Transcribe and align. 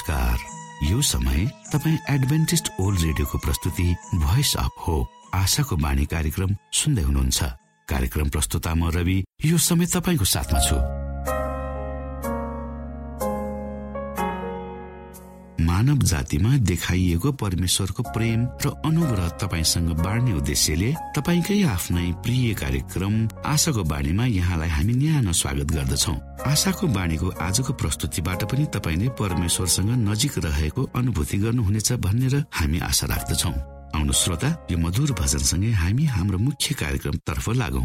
नमस्कार। 0.00 0.88
यो 0.88 1.00
समय 1.02 1.44
तपाईँ 1.72 1.98
एडभेन्टिस्ट 2.10 2.68
ओल्ड 2.80 3.00
रेडियोको 3.00 3.38
प्रस्तुति 3.38 3.84
भोइस 4.14 4.54
अफ 4.56 4.84
होप 4.86 5.34
आशाको 5.34 5.76
बाणी 5.76 6.04
कार्यक्रम 6.06 6.54
सुन्दै 6.72 7.02
हुनुहुन्छ। 7.02 7.42
कार्यक्रम 7.88 8.28
प्रस्तुता 8.28 8.74
म 8.74 8.90
रवि 8.96 9.24
यो 9.44 9.58
समय 9.60 9.86
तपाईँको 9.92 10.24
साथमा 10.24 10.60
छु। 10.64 10.99
मानव 15.70 16.02
जातिमा 16.02 16.50
देखाइएको 16.66 17.30
परमेश्वरको 17.38 18.02
प्रेम 18.10 18.40
र 18.64 18.70
अनुग्रह 18.84 19.28
तपाईँसँग 19.38 19.90
बाँड्ने 20.02 20.32
उद्देश्यले 20.34 20.90
तपाईँकै 21.16 21.62
आफ्नै 21.70 22.06
प्रिय 22.26 22.54
कार्यक्रम 22.58 23.14
आशाको 23.46 23.82
बाणीमा 23.86 24.24
यहाँलाई 24.26 24.68
हामी 24.68 24.94
न्यानो 24.98 25.32
स्वागत 25.32 25.68
गर्दछौ। 25.70 26.14
आशाको 26.50 26.86
बाणीको 26.90 27.28
आजको 27.46 27.72
प्रस्तुतिबाट 27.78 28.40
पनि 28.50 28.64
तपाईँले 28.74 29.08
परमेश्वरसँग 29.14 29.90
नजिक 30.10 30.38
रहेको 30.42 30.82
अनुभूति 30.98 31.38
गर्नुहुनेछ 31.38 31.92
भनेर 32.02 32.34
हामी 32.50 32.78
आशा 32.90 33.06
राख्दछौ। 33.06 33.52
आउनु 33.94 34.12
श्रोता 34.12 34.50
यो 34.70 34.78
मधुर 34.78 35.14
भजनसँगै 35.22 35.70
हामी 35.82 36.04
हाम्रो 36.16 36.38
मुख्य 36.50 36.74
कार्यक्रमतर्फ 36.82 37.46
लागौ। 37.62 37.82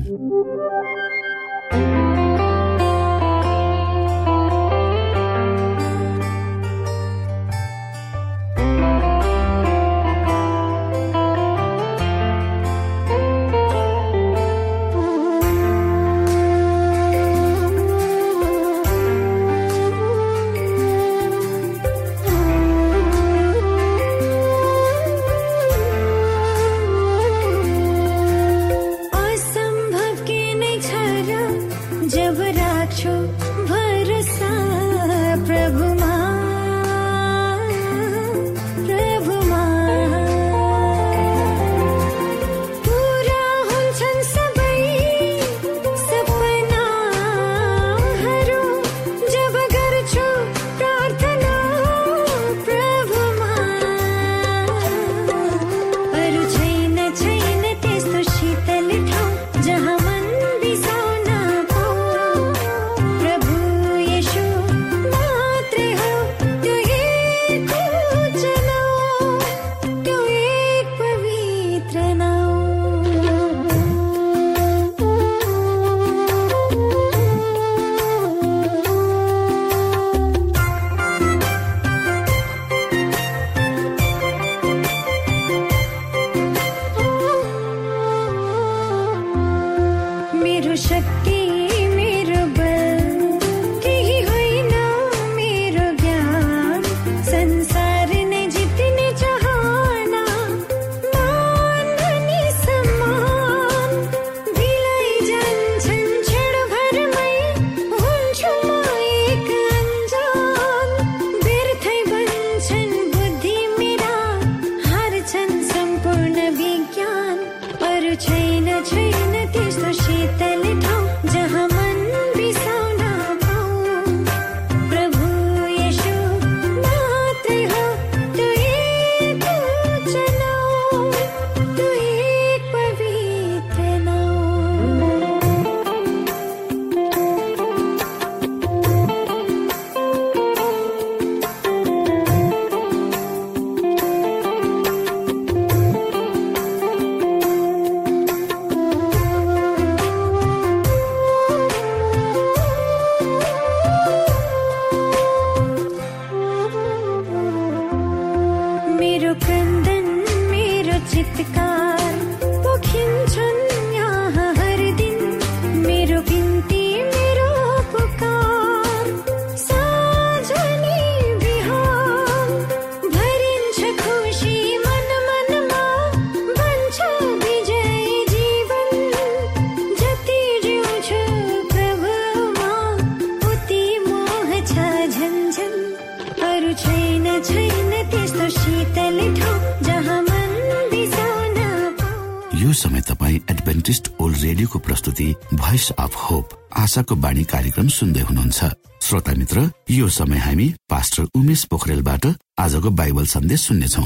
समय 192.76 193.02
तपाईँ 193.02 193.40
एडभेन्टिस्ट 193.52 194.12
ओल्ड 194.20 194.38
रेडियोको 194.38 194.80
प्रस्तुति 194.80 195.36
भोइस 195.54 195.92
अफ 195.92 196.16
होप 196.16 196.50
आशाको 196.78 197.16
बाणी 197.16 197.44
कार्यक्रम 197.44 197.88
सुन्दै 197.88 198.20
हुनुहुन्छ। 198.20 198.66
श्रोता 199.02 199.34
मित्र 199.34 199.72
यो 199.92 200.10
समय 200.10 200.38
हामी 200.38 200.74
पास्टर 200.90 201.24
उमेश 201.36 201.64
पोखरेलबाट 201.64 202.26
आजको 202.60 202.90
बाइबल 202.90 203.26
सन्देश 203.26 203.62
सुन्नेछौ। 203.62 204.02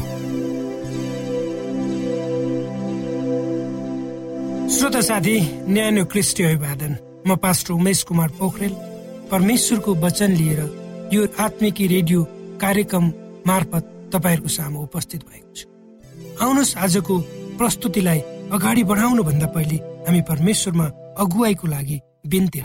श्रोता 4.70 5.02
साथी 5.02 5.40
न्यानो 5.68 6.06
क्रिस्टी 6.06 6.44
अभिवादन। 6.44 7.24
म 7.28 7.36
पास्टर 7.36 7.74
उमेश 7.74 8.04
कुमार 8.04 8.30
पोखरेल। 8.30 8.74
परमेश्वरको 9.32 9.96
वचन 9.96 10.32
लिएर 10.32 11.10
यो 11.14 11.28
आत्मिकी 11.40 11.88
रेडियो 11.88 12.28
कार्यक्रम 12.62 13.06
मार्फत 13.48 13.84
तपाईँहरूको 14.14 14.50
सामु 14.50 14.80
उपस्थित 14.84 15.22
भएको 15.30 15.54
छु। 15.56 15.66
आउनुहोस् 16.44 16.78
आजको 16.78 17.16
प्रस्तुतिलाई 17.60 18.20
अगाडि 18.56 18.84
बढाउनु 18.84 19.24
भन्दा 19.24 19.48
पहिले 19.56 19.78
हामी 20.08 20.22
परमेश्वरमा 20.32 20.86
अगुवाईको 21.24 21.68
लागि 21.68 21.98
बिन्ती 22.32 22.60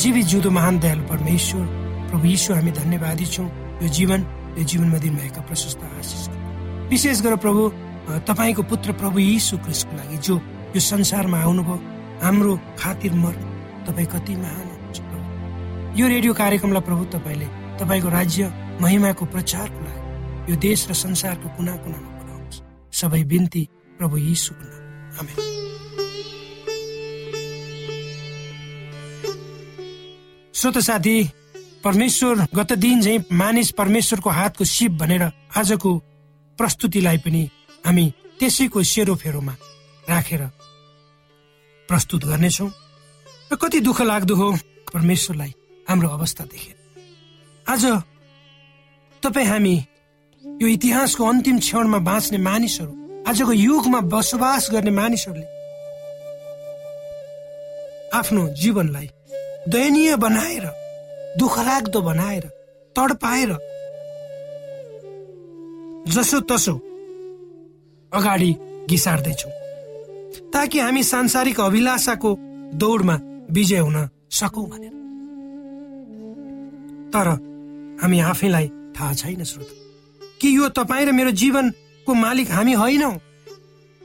जीवी 0.00 0.22
जिउँदो 0.22 0.50
महान 0.50 0.78
दयालु 0.78 1.02
परमेश्वर 1.08 1.64
प्रभु 2.10 2.26
ईश्वर 2.28 2.56
हामी 2.56 2.72
धन्यवादी 2.80 3.26
छौँ। 3.26 3.48
यो 3.82 3.88
जीवन 3.88 4.20
यो 4.58 4.64
जीवनमा 4.64 4.98
दिनुभएका 4.98 5.40
प्रशस्त 5.48 5.80
आशिष। 5.98 6.22
विशेष 6.90 7.20
गरेर 7.24 7.40
प्रभु 7.44 7.62
तपाईँको 8.28 8.62
पुत्र 8.70 8.92
प्रभु 9.00 9.18
यीशु 9.18 9.56
क्रिस्टको 9.64 9.96
लागि 9.96 10.18
जो 10.26 10.34
यो 10.76 10.80
संसारमा 10.80 11.38
आउनुभयो 11.42 11.76
हाम्रो 12.22 12.52
खातिर 12.78 13.12
मर 13.24 13.34
तपाईँ 13.88 14.08
कति 14.12 14.36
महान 14.36 14.75
यो 15.96 16.08
रेडियो 16.08 16.32
कार्यक्रमलाई 16.34 16.82
प्रभु 16.82 17.04
तपाईँले 17.08 17.46
तपाईँको 17.80 18.08
राज्य 18.08 18.42
महिमाको 18.80 19.24
प्रचारको 19.24 19.80
लागि 19.80 20.52
यो 20.52 20.56
देश 20.60 20.80
र 20.90 20.92
संसारको 20.94 21.48
कुना 21.56 21.76
कुनामा 21.76 22.10
पुऱ्याउनुहोस् 22.16 22.60
सबै 22.92 23.22
बिन्ती 23.24 23.62
प्रभु 23.98 24.16
यीशुको 24.16 24.64
नाम 25.16 25.26
श्रोत 30.52 30.78
साथी 30.84 31.16
परमेश्वर 31.84 32.46
गत 32.54 32.72
दिन 32.76 33.00
झै 33.00 33.18
मानिस 33.32 33.70
परमेश्वरको 33.72 34.30
हातको 34.30 34.64
सिप 34.76 34.92
भनेर 35.00 35.24
आजको 35.56 35.96
प्रस्तुतिलाई 36.58 37.18
पनि 37.24 37.42
हामी 37.86 38.06
त्यसैको 38.38 38.82
सेरोफेरोमा 38.92 39.54
राखेर 40.08 40.42
प्रस्तुत 41.88 42.24
गर्नेछौ। 42.24 42.66
र 43.52 43.56
कति 43.56 43.80
दुःख 43.80 44.00
लाग्दो 44.02 44.34
हो 44.36 44.56
परमेश्वरलाई 44.92 45.52
हाम्रो 45.88 46.08
अवस्था 46.08 46.44
देखेर 46.44 46.76
आज 47.72 47.84
तपाईँ 49.22 49.46
हामी 49.46 49.74
यो 50.44 50.68
इतिहासको 50.68 51.24
अन्तिम 51.24 51.58
क्षणमा 51.58 51.98
बाँच्ने 52.08 52.38
मानिसहरू 52.38 52.92
आजको 53.28 53.52
युगमा 53.52 54.00
बसोबास 54.12 54.68
गर्ने 54.72 54.90
मानिसहरूले 54.90 55.46
आफ्नो 58.18 58.48
जीवनलाई 58.62 59.08
दयनीय 59.68 60.16
बनाएर 60.16 60.66
दुःखलाग्दो 61.38 62.00
बनाएर 62.02 62.44
तडपाएर 62.96 63.52
जसो 66.14 66.40
तसो 66.50 66.74
अगाडि 68.12 68.52
घिसार्दैछौ 68.90 69.50
ताकि 70.54 70.78
हामी 70.80 71.02
सांसारिक 71.02 71.60
अभिलाषाको 71.60 72.36
दौडमा 72.82 73.16
विजय 73.50 73.78
हुन 73.78 74.08
सकौँ 74.40 74.68
भनेर। 74.70 74.94
तर 77.16 77.28
हामी 78.02 78.18
आफैलाई 78.20 78.68
थाहा 78.92 79.12
छैन 79.14 79.44
श्रोत। 79.44 79.68
कि 80.40 80.48
यो 80.56 80.68
तपाईँ 80.68 81.04
र 81.06 81.12
मेरो 81.12 81.30
जीवनको 81.32 82.14
मालिक 82.14 82.50
हामी 82.52 82.72
होइनौ? 82.72 83.12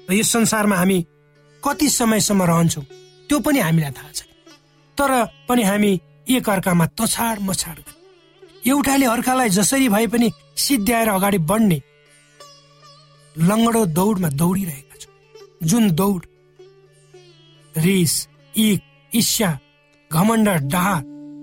र 0.07 0.13
यस 0.13 0.31
संसारमा 0.31 0.75
हामी 0.75 0.97
कति 1.63 1.87
समयसम्म 1.89 2.43
रहन्छौँ 2.43 2.83
त्यो 3.29 3.39
पनि 3.39 3.59
हामीलाई 3.59 3.91
थाहा 3.91 4.11
छैन। 4.15 4.29
तर 4.97 5.11
पनि 5.49 5.63
हामी 5.63 5.91
एक 6.31 6.49
अर्कामा 6.49 6.85
तछाड 6.95 7.39
मछाड 7.43 7.77
एउटाले 8.63 9.05
अर्कालाई 9.05 9.49
जसरी 9.49 9.89
भए 9.89 10.07
पनि 10.07 10.31
सिद्ध्याएर 10.55 11.09
अगाडि 11.09 11.37
बढ्ने 11.51 11.79
लङ्गडो 13.35 13.85
दौडमा 13.97 14.29
दौडिरहेका 14.41 14.95
छौँ। 15.01 15.13
जुन 15.67 15.91
दौड 15.91 16.21
रिस 17.75 18.15
इक 18.53 18.81
ईर्ष्या 19.11 19.51
घमण्ड 20.11 20.49
डाह 20.71 20.91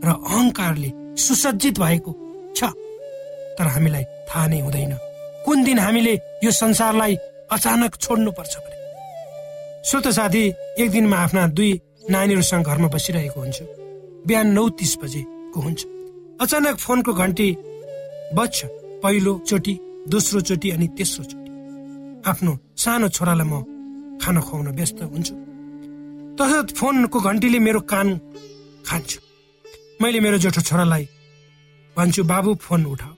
र 0.04 0.08
अहङ्कारले 0.08 0.90
सुसज्जित 1.18 1.78
भएको 1.78 2.12
छ। 2.56 2.64
तर 3.58 3.66
हामीलाई 3.66 4.04
थाहा 4.28 4.46
नै 4.46 4.60
हुँदैन। 4.60 4.92
कुन 5.44 5.64
दिन 5.64 5.78
हामीले 5.78 6.14
यो 6.44 6.50
संसारलाई 6.50 7.16
अचानक 7.50 7.96
छोड्नुपर्छ 7.96 8.54
भने? 8.56 8.76
श्रोत 9.84 10.08
साथी 10.08 10.44
एक 10.78 10.90
दिनमा 10.90 11.16
आफ्ना 11.16 11.46
दुई 11.46 11.80
नानीहरूसँग 12.10 12.64
घरमा 12.64 12.88
बसिरहेको 12.88 13.40
हुन्छु। 13.40 13.64
बिहान 14.26 14.46
नौ 14.48 14.68
तिस 14.68 14.98
बजेको 15.02 15.60
हुन्छ। 15.60 15.80
अचानक 16.40 16.76
फोनको 16.76 17.12
घन्टी 17.12 17.48
बज्छ। 18.34 18.66
दोस्रो 20.08 20.40
चोटि 20.40 20.70
अनि 20.70 20.88
तेस्रो 20.88 21.24
चोटि। 21.24 21.50
आफ्नो 22.30 22.52
सानो 22.76 23.08
छोरालाई 23.08 23.46
म 23.46 23.54
खाना 24.22 24.40
खुवाउन 24.40 24.68
व्यस्त 24.68 25.02
हुन्छु। 25.02 25.34
तसर्थ 26.38 26.68
फोनको 26.76 27.18
घन्टीले 27.20 27.58
मेरो 27.58 27.80
कान 27.80 28.08
खान्छु। 28.86 29.27
मैले 30.02 30.20
मेरो 30.20 30.38
जेठो 30.38 30.60
छोरालाई 30.62 31.04
भन्छु 31.96 32.22
बाबु 32.24 32.54
फोन 32.62 32.84
उठाऊ। 32.86 33.14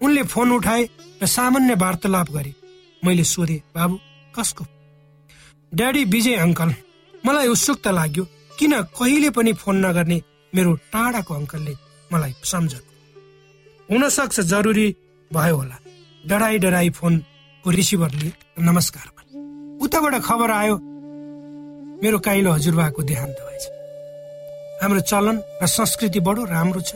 उनले 0.00 0.22
फोन 0.32 0.50
उठाए 0.52 0.82
र 1.22 1.26
सामान्य 1.26 1.74
वार्तालाप 1.74 2.30
गरे। 2.30 2.52
मैले 3.02 3.24
सोधे 3.24 3.56
बाबु 3.74 3.96
कसको? 4.36 4.64
Daddy 5.74 6.04
Vijay 6.04 6.34
uncle. 6.46 6.70
मलाई 7.26 7.48
उत्सुकता 7.48 7.90
लाग्यो 7.90 8.24
किन 8.58 8.72
कहिले 8.98 9.30
पनि 9.36 9.52
फोन 9.52 9.76
नगर्ने 9.86 10.18
मेरो 10.52 10.74
टाढाको 10.92 11.34
अङ्कलले 11.34 11.74
मलाई 12.12 12.32
सम्झनु। 12.44 12.86
हुन 13.88 14.08
सक्छ 14.08 14.40
जरुरी 14.52 14.86
भयो 15.30 15.56
होला। 15.56 15.76
डराई 16.24 16.58
डराई 16.58 16.90
फोनको 16.98 17.70
रिसिभरले 17.70 18.32
नमस्कार 18.62 19.06
उताबाट 19.84 20.14
खबर 20.22 20.50
आयो 20.50 20.76
मेरो 22.02 22.18
काइलो 22.26 22.50
हजुरबाको 22.52 23.02
देहान्त 23.02 23.38
भएछ। 23.46 23.64
हाम्रो 24.82 25.00
चलन 25.00 25.36
र 25.62 25.66
संस्कृति 25.68 26.20
बडो 26.20 26.44
राम्रो 26.46 26.80
छ। 26.80 26.94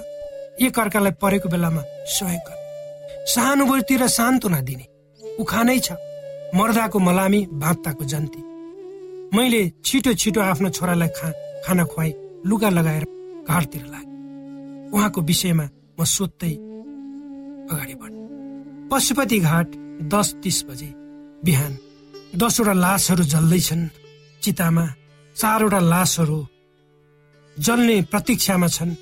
एक 0.57 0.79
अर्कालाई 0.79 1.13
परेको 1.21 1.49
बेलामा 1.49 1.83
सहयोग 2.09 2.43
गर्ने 2.47 3.27
सहानुभूति 3.29 3.97
र 3.97 4.09
सान्त्वना 4.09 4.61
दिने। 4.61 4.87
उखानै 5.41 5.79
छ। 5.79 5.93
मर्दाको 6.55 6.99
मलामी 6.99 7.41
बाँत्ताको 7.53 8.05
जन्ती। 8.05 8.41
मैले 9.37 9.63
छिटो 9.85 10.13
छिटो 10.15 10.41
आफ्नो 10.41 10.69
छोरालाई 10.71 11.09
खा 11.09 11.29
खाना 11.65 11.85
खुवाई 11.85 12.11
लुगा 12.47 12.69
लगाएर 12.71 13.05
घाटतिर 13.49 13.85
लागे 13.93 14.13
उहाँको 14.95 15.21
विषयमा 15.21 15.67
म 15.99 16.05
सोध्दै 16.07 16.53
अगाडि 17.71 17.95
बढ। 18.01 18.13
पशुपति 18.91 19.39
घाट 19.41 19.69
दस 20.13 20.29
तिस 20.43 20.59
बजे। 20.65 20.91
बिहान 21.45 21.73
दसवटा 22.41 22.73
लासहरू 22.73 23.25
जल्दैछन्। 23.25 23.89
चितामा 24.43 24.85
चारवटा 25.37 25.81
लासहरू 25.93 26.39
जल्ने 27.57 28.01
प्रतीक्षामा 28.11 28.69
छन्। 28.69 28.97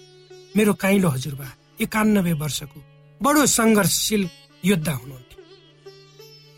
मेरो 0.57 0.73
काइलो 0.75 1.09
हजुरबा 1.09 1.49
एकानब्बे 1.81 2.33
वर्षको 2.43 2.79
बडो 3.21 3.47
सङ्घर्षशील 3.47 4.29
योद्धा 4.65 4.93
हुनुहुन्थ्यो। 4.93 5.41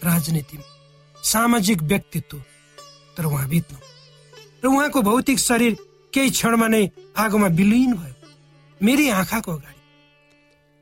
राजनीतिमा 0.02 0.66
सामाजिक 1.16 1.82
व्यक्तित्व 1.82 2.38
तर 3.16 3.24
उहाँ 3.24 3.48
बित्नु 3.48 3.78
र 4.64 4.66
उहाँको 4.66 5.02
भौतिक 5.02 5.38
शरीर 5.38 5.76
केही 6.12 6.30
क्षणमा 6.30 6.68
नै 6.68 6.82
आगोमा 7.16 7.48
विलिन 7.58 7.92
भयो। 7.94 8.14
मेरै 8.80 9.08
आँखाको 9.10 9.52
अगाडि। 9.52 9.80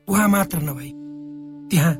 उहाँ 0.07 0.27
मात्र 0.29 0.57
नभई 0.57 0.91
त्यहाँ 1.69 1.95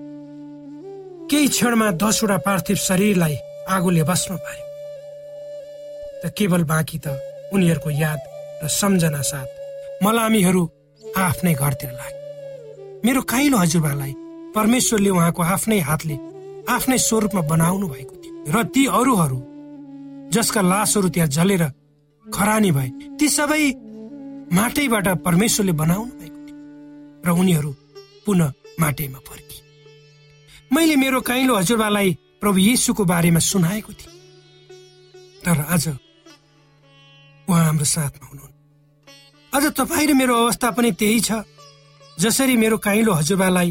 केही 1.30 1.48
क्षणमा 1.48 1.92
दसवटा 2.02 2.38
पार्थिव 2.46 2.76
शरीरलाई 2.82 3.36
आगोले 3.70 4.04
भस्म 4.04 4.36
पार्यो 4.36 4.68
त 6.22 6.34
केवल 6.38 6.64
बाँकी 6.64 6.98
त 6.98 7.08
उनीहरूको 7.54 7.90
याद 7.90 8.20
र 8.64 8.68
सम्झना 8.72 9.22
साथ। 9.22 9.48
मलामीहरू 10.04 10.64
आफ्नै 11.18 11.54
घरतिर 11.54 11.92
लागे 11.92 12.22
मेरो 13.06 13.22
काइलो 13.32 13.58
हजुरबालाई 13.58 14.14
परमेश्वरले 14.56 15.10
उहाँको 15.10 15.42
आफ्नै 15.56 15.80
हातले 15.90 16.16
आफ्नै 16.70 16.98
स्वरूपमा 16.98 17.42
बनाउनु 17.52 17.88
भएको 17.94 18.16
थियो। 18.22 18.34
र 18.54 18.64
ती 18.74 18.84
अरूहरू 19.00 19.40
जसका 20.34 20.62
लासहरू 20.62 21.08
त्यहाँ 21.14 21.30
जलेर 21.36 21.64
खरानी 22.26 22.72
भए 22.72 22.90
ती 23.20 23.28
सबै 23.30 23.64
माटैबाट 24.58 25.08
परमेश्वरले 25.28 25.74
बनाउनु 25.82 26.14
भएको 26.20 26.40
थियो। 26.46 26.58
र 27.26 27.30
उनीहरू 27.42 27.72
पुनः 28.26 28.54
माटैमा 28.80 29.20
फर्किए 29.28 29.62
मैले 30.74 30.96
मेरो 30.96 31.20
काइलो 31.22 31.54
हजुरबालाई 31.56 32.10
प्रभु 32.42 32.58
येसुको 32.60 33.04
बारेमा 33.06 33.40
सुनाएको 33.52 33.92
थिएँ। 33.94 34.14
तर 35.44 35.58
आज 35.74 35.86
उहाँ 37.48 37.64
हाम्रो 37.66 37.86
साथमा 37.86 38.28
हुनुहुन्न 38.28 38.53
अझ 39.54 39.66
तपाईँ 39.78 40.08
र 40.08 40.14
मेरो 40.18 40.34
अवस्था 40.34 40.70
पनि 40.74 40.92
त्यही 40.98 41.20
छ। 41.20 41.32
जसरी 42.18 42.56
मेरो 42.58 42.78
काइलो 42.78 43.14
हजुरबालाई 43.14 43.70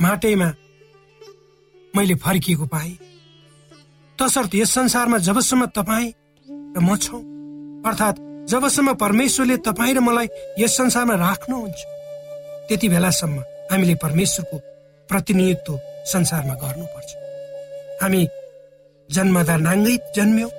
माटैमा 0.00 0.48
मैले 1.94 2.14
फर्किएको 2.24 2.66
पाएँ। 2.72 2.96
तसर्थ 4.18 4.54
यस 4.54 4.70
संसारमा 4.74 5.18
जबसम्म 5.28 5.66
तपाईँ 5.76 6.12
र 6.76 6.80
म 6.80 6.96
छौ 6.96 7.18
अर्थात् 7.84 8.48
जबसम्म 8.48 8.94
परमेश्वरले 8.96 9.56
तपाईँ 9.68 9.94
र 9.94 10.00
मलाई 10.00 10.28
यस 10.58 10.76
संसारमा 10.76 11.14
राख्नुहुन्छ 11.20 11.80
त्यति 12.68 12.88
बेलासम्म 12.88 13.38
हामीले 13.70 13.94
परमेश्वरको 14.00 14.56
प्रतिनिधित्व 15.08 15.78
संसारमा 16.12 16.54
गर्नुपर्छ। 16.64 17.10
हामी 18.00 18.22
जन्मदा 19.08 19.56
नाङ्गै 19.68 19.96
जन्म्यौँ 20.16 20.50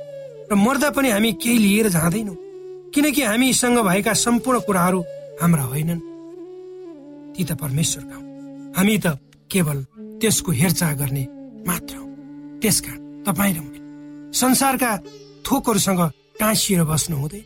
र 0.51 0.53
मर्दा 0.53 0.89
पनि 0.93 1.10
हामी 1.10 1.31
केही 1.41 1.58
लिएर 1.58 1.89
जाँदैनौँ। 1.98 2.50
किनकि 2.93 3.21
हामीसँग 3.21 3.77
भएका 3.79 4.13
सम्पूर्ण 4.13 4.60
कुराहरू 4.60 5.01
हाम्रा 5.41 5.63
होइनन्। 5.63 6.00
ती 7.36 7.43
त 7.43 7.51
परमेश्वरका 7.51 8.15
हुन्। 8.15 8.74
हामी 8.77 8.98
त 8.98 9.07
केवल 9.51 9.83
त्यसको 10.21 10.51
हेरचाह 10.51 10.93
गर्ने 10.93 11.24
मात्र 11.67 11.95
हौ। 11.95 12.05
त्यसकारण 12.60 13.24
तपाईँ 13.24 13.53
र 13.53 14.31
संसारका 14.33 14.98
थोकहरूसँग 15.45 16.01
टाँसिएर 16.39 16.83
बस्नु 16.83 17.17
हुँदैन 17.17 17.43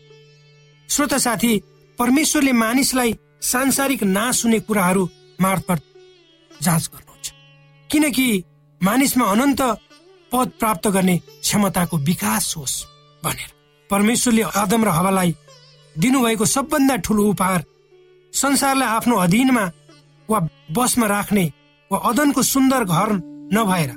श्रोत 0.89 1.13
साथी 1.13 1.51
परमेश्वरले 1.99 2.51
मानिसलाई 2.51 3.17
सांसारिक 3.41 4.03
नाश 4.03 4.45
हुने 4.45 4.59
कुराहरू 4.59 5.09
मार्फत 5.41 5.81
जाँच 6.61 6.89
गर्नुहुन्छ। 6.93 7.33
किनकि 7.91 8.43
मानिसमा 8.81 9.25
अनन्त 9.25 9.61
पद 10.31 10.47
प्राप्त 10.59 10.87
गर्ने 10.87 11.17
क्षमताको 11.17 11.97
विकास 11.97 12.53
होस् 12.57 12.85
भनेर। 13.23 13.54
परमेश्वरले 13.89 14.43
आदम 14.63 14.83
र 14.85 14.89
हवालाई 14.97 15.35
दिनुभएको 15.95 16.45
सबभन्दा 16.45 16.95
ठुलो 17.05 17.23
उपहार 17.31 17.63
संसारलाई 18.33 18.89
आफ्नो 18.97 19.15
अधीनमा 19.25 19.65
वा 20.29 20.39
बसमा 20.77 21.07
राख्ने 21.07 21.45
वा 21.91 21.97
अदनको 22.09 22.41
सुन्दर 22.43 22.83
घर 22.83 23.09
नभएर 23.55 23.91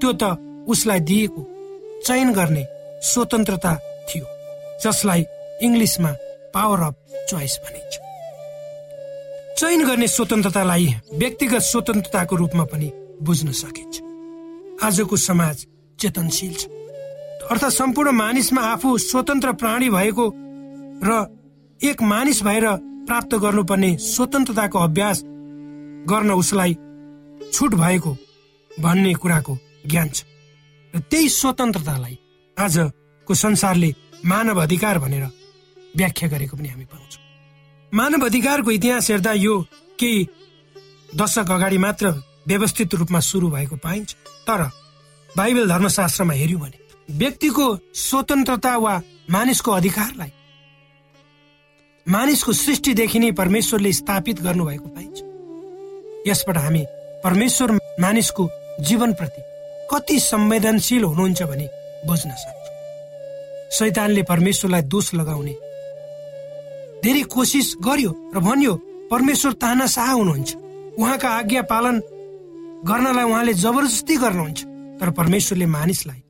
त्यो 0.00 0.12
त 0.20 0.22
उसलाई 0.68 1.00
दिएको 1.10 1.42
चयन 2.06 2.32
गर्ने 2.32 2.64
स्वतन्त्रता 3.10 3.74
थियो 4.08 4.26
जसलाई 4.84 5.24
इङ्ग्लिसमा 5.62 6.10
पावर 6.54 6.80
अफ 6.88 6.94
चोइस 7.30 7.58
भनिन्छ। 7.64 7.94
चयन 9.58 9.84
गर्ने 9.86 10.08
स्वतन्त्रतालाई 10.08 10.86
व्यक्तिगत 11.20 11.62
स्वतन्त्रताको 11.72 12.36
रूपमा 12.36 12.64
पनि 12.72 12.90
बुझ्न 13.22 13.52
सकिन्छ। 13.62 13.94
आजको 14.84 15.16
समाज 15.16 15.66
चेतनशील 15.98 16.54
छ। 16.54 16.62
अर्थात् 17.50 17.72
सम्पूर्ण 17.72 18.10
मानिसमा 18.10 18.60
आफू 18.62 18.96
स्वतन्त्र 18.98 19.52
प्राणी 19.60 19.88
भएको 19.90 20.24
र 21.04 21.12
एक 21.80 22.02
मानिस 22.02 22.42
भएर 22.42 22.66
प्राप्त 23.06 23.34
गर्नुपर्ने 23.36 23.96
स्वतन्त्रताको 24.00 24.78
अभ्यास 24.78 25.22
गर्न 26.08 26.30
उसलाई 26.32 26.74
छुट 27.52 27.74
भएको 27.74 28.12
भन्ने 28.70 29.12
कुराको 29.14 29.56
ज्ञान 29.86 30.08
छ। 30.08 30.24
र 30.94 31.00
त्यही 31.00 31.28
स्वतन्त्रतालाई 31.30 32.18
आजको 32.56 33.34
संसारले 33.34 33.90
मानव 34.24 34.62
अधिकार 34.62 34.98
भनेर 34.98 35.24
व्याख्या 35.96 36.28
गरेको 36.28 36.56
पनि 36.56 36.68
हामी 36.68 36.84
पाउँछौँ। 36.84 37.22
मानव 37.92 38.24
अधिकारको 38.26 38.70
इतिहास 38.70 39.10
हेर्दा 39.10 39.32
यो 39.32 39.60
केही 40.00 40.28
दशक 41.16 41.50
अगाडि 41.50 41.78
मात्र 41.78 42.06
व्यवस्थित 42.48 42.94
रूपमा 42.94 43.20
सुरु 43.20 43.48
भएको 43.50 43.76
पाइन्छ। 43.76 44.14
तर 44.48 44.60
बाइबल 45.30 45.68
धर्मशास्त्रमा 45.68 46.34
हेऱ्यौँ 46.34 46.60
भने 46.60 46.78
व्यक्तिको 47.08 47.66
स्वतन्त्रता 47.94 48.76
वा 48.76 49.00
मानिसको 49.30 49.70
अधिकारलाई 49.72 50.32
मानिसको 52.06 52.52
सृष्टिदेखि 52.54 53.18
नै 53.18 53.30
परमेश्वरले 53.32 53.92
स्थापित 53.92 54.40
गर्नुभएको 54.42 54.88
पाइन्छ। 54.88 55.18
यसबाट 56.28 56.56
हामी 56.56 56.84
परमेश्वर 57.24 57.72
मानिसको 58.00 58.48
जीवनप्रति 58.80 59.42
कति 59.90 60.18
संवेदनशील 60.20 61.04
हुनुहुन्छ 61.04 61.42
भने 61.42 61.68
बुझ्न 62.06 62.30
सक्छौँ। 62.30 62.72
शैतानले 63.70 64.22
परमेश्वरलाई 64.22 64.82
दोष 64.82 65.14
लगाउने 65.14 65.54
धेरै 67.04 67.22
कोसिस 67.28 67.74
गर्यो 67.84 68.10
र 68.34 68.38
भन्यो 68.40 68.74
परमेश्वर 69.10 69.52
तानासाह 69.52 70.10
हुनुहुन्छ। 70.12 70.50
उहाँका 70.98 71.28
आज्ञा 71.28 71.62
पालन 71.72 72.00
गर्नलाई 72.88 73.24
उहाँले 73.24 73.54
जबरजस्ती 73.54 74.16
गर्नुहुन्छ। 74.16 74.60
तर 75.00 75.10
परमेश्वरले 75.10 75.66
मानिसलाई 75.66 76.20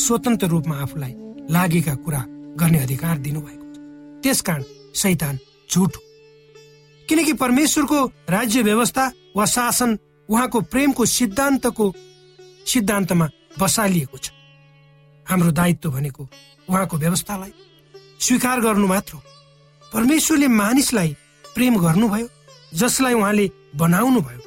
स्वतन्त्र 0.00 0.46
रूपमा 0.46 0.76
आफूलाई 0.82 1.14
लागेका 1.50 1.94
कुरा 1.94 2.24
गर्ने 2.60 2.78
अधिकार 2.78 3.18
दिनुभएको 3.18 3.64
छ। 3.74 3.78
त्यसकारण 4.22 4.62
सैतान 4.94 5.38
झुट 5.72 5.96
हो। 5.96 6.02
किनकि 7.08 7.32
परमेश्वरको 7.32 8.04
राज्य 8.30 8.62
व्यवस्था 8.62 9.12
वा 9.36 9.44
शासन 9.46 9.98
उहाँको 10.28 10.60
प्रेमको 10.60 11.04
सिद्धान्तको 11.06 11.92
सिद्धान्तमा 12.66 13.28
बसालिएको 13.60 14.18
छ। 14.18 14.30
हाम्रो 15.26 15.50
दायित्व 15.52 15.90
भनेको 15.90 16.28
उहाँको 16.70 16.96
व्यवस्थालाई 16.96 17.52
स्वीकार 18.20 18.60
गर्नु 18.60 18.86
मात्र 18.86 19.16
परमेश्वरले 19.92 20.48
मानिसलाई 20.48 21.16
प्रेम 21.54 21.76
गर्नुभयो 21.80 22.28
जसलाई 22.74 23.14
उहाँले 23.14 23.50
बनाउनु 23.76 24.20
भयो 24.20 24.42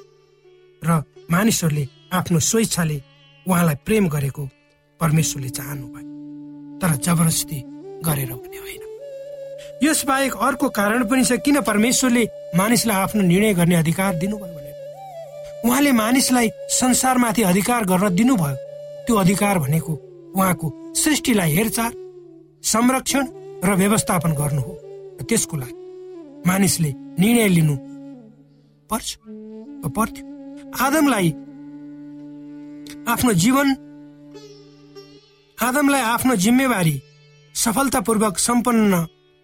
र 0.83 1.03
मानिसहरूले 1.31 1.87
आफ्नो 2.13 2.39
स्वेच्छाले 2.39 3.01
उहाँलाई 3.47 3.75
प्रेम 3.85 4.07
गरेको 4.09 4.49
परमेश्वरले 5.03 5.49
चाहनु 5.49 5.87
भयो। 5.87 6.09
तर 6.79 6.95
जबरजस्ती 6.95 7.63
गरेर 8.05 8.31
पनि 8.33 8.57
होइन। 8.57 8.81
यसबाहेक 9.83 10.35
अर्को 10.37 10.69
कारण 10.69 11.03
पनि 11.03 11.23
छ 11.23 11.31
किन 11.31 11.61
परमेश्वरले 11.61 12.23
मानिसलाई 12.55 12.97
आफ्नो 12.97 13.21
निर्णय 13.21 13.53
गर्ने 13.53 13.75
अधिकार 13.75 14.15
दिनुभयो 14.15 14.53
भने? 14.55 14.71
उहाँले 15.65 15.91
मानिसलाई 15.91 16.49
संसारमाथि 16.69 17.41
अधिकार 17.41 17.85
गर्न 17.85 18.15
दिनुभयो। 18.15 18.55
त्यो 19.05 19.15
अधिकार 19.15 19.59
भनेको 19.59 19.93
उहाँको 20.35 20.67
सृष्टिलाई 20.95 21.51
हेरचाह 21.51 21.89
संरक्षण 22.63 23.27
र 23.63 23.75
व्यवस्थापन 23.75 24.31
गर्नु 24.33 24.61
हो। 24.61 24.73
त्यसको 25.29 25.57
लागि 25.57 25.75
मानिसले 26.47 26.93
निर्णय 27.19 27.47
लिनु 27.47 27.75
पर्छ। 28.89 29.17
पर्थ्यो। 29.95 30.23
आदमलाई 30.83 31.29
आफ्नो 33.07 33.33
जीवन 33.33 33.67
आदमलाई 35.63 36.01
आफ्नो 36.13 36.35
जिम्मेवारी 36.43 36.95
सफलतापूर्वक 37.55 38.37
सम्पन्न 38.47 38.93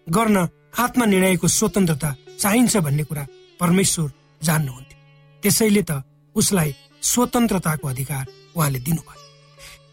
गर्न 0.06 0.36
आत्मनिर्णयको 0.84 1.48
स्वतन्त्रता 1.48 2.10
चाहिन्छ 2.42 2.76
भन्ने 2.86 3.04
कुरा 3.08 3.24
परमेश्वर 3.60 4.08
जान्नुहुन्थ्यो। 4.42 4.98
त्यसैले 5.42 5.82
त 5.90 5.92
उसलाई 6.36 6.74
स्वतन्त्रताको 7.10 7.88
अधिकार 7.88 8.24
उहाँले 8.56 8.78
दिनुभयो। 8.86 9.20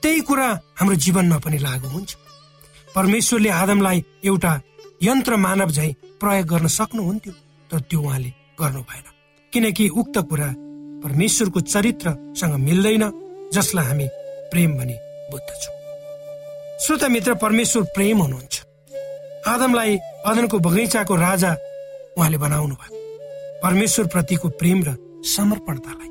त्यही 0.01 0.19
कुरा 0.27 0.48
हाम्रो 0.79 0.96
जीवनमा 1.05 1.38
पनि 1.46 1.57
लागू 1.67 1.88
हुन्छ। 1.96 2.12
परमेश्वरले 2.96 3.50
आदमलाई 3.62 4.03
एउटा 4.27 4.53
यन्त्र 5.07 5.36
मानव 5.46 5.69
झै 5.77 5.89
प्रयोग 6.22 6.48
गर्न 6.51 6.67
सक्नुहुन्थ्यो 6.77 7.34
तर 7.69 7.79
त्यो 7.88 8.01
उहाँले 8.01 8.31
गर्नु 8.60 8.81
भएन। 8.89 9.07
किनकि 9.53 9.88
उक्त 10.01 10.17
कुरा 10.29 10.50
परमेश्वरको 11.05 11.60
चरित्रसँग 11.74 12.53
मिल्दैन 12.67 13.03
जसलाई 13.55 13.86
हामी 13.86 14.07
प्रेम 14.51 14.77
भनी 14.77 14.96
बुझ्दछौँ 15.31 15.76
श्रोता 16.81 17.07
मित्र 17.07 17.34
परमेश्वर 17.34 17.84
प्रेम 17.84 18.17
हुनुहुन्छ। 18.22 18.55
आदमलाई 19.48 19.98
अदनको 20.25 20.60
बगैँचाको 20.60 21.15
राजा 21.15 21.51
उहाँले 22.17 22.38
बनाउनु 22.38 22.75
भयो। 22.75 22.98
परमेश्वर 23.63 24.07
प्रतिको 24.07 24.50
प्रेम 24.50 24.84
र 24.84 24.96
समर्पणतालाई 25.25 26.10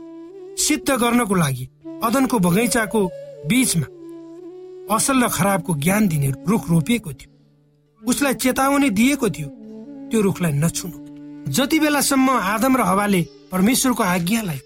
सिद्ध 0.58 0.90
गर्नको 0.90 1.34
लागि 1.34 1.68
अदनको 2.04 2.38
बगैँचाको 2.38 3.00
बीचमा 3.46 3.86
असल 4.96 5.22
र 5.24 5.28
खराबको 5.28 5.74
ज्ञान 5.74 6.08
दिने 6.08 6.30
रुख 6.48 6.68
रोपिएको 6.70 7.12
थियो। 7.12 7.30
उसलाई 8.02 8.34
चेतावनी 8.34 8.90
दिएको 8.90 9.28
थियो। 9.30 9.48
त्यो 10.10 10.20
रुखलाई 10.20 10.52
नछुनु। 10.52 10.98
जति 11.52 11.78
बेलासम्म 11.78 12.30
आदम 12.30 12.76
र 12.76 12.80
हवाले 12.80 13.22
परमेश्वरको 13.52 14.02
आज्ञालाई 14.02 14.60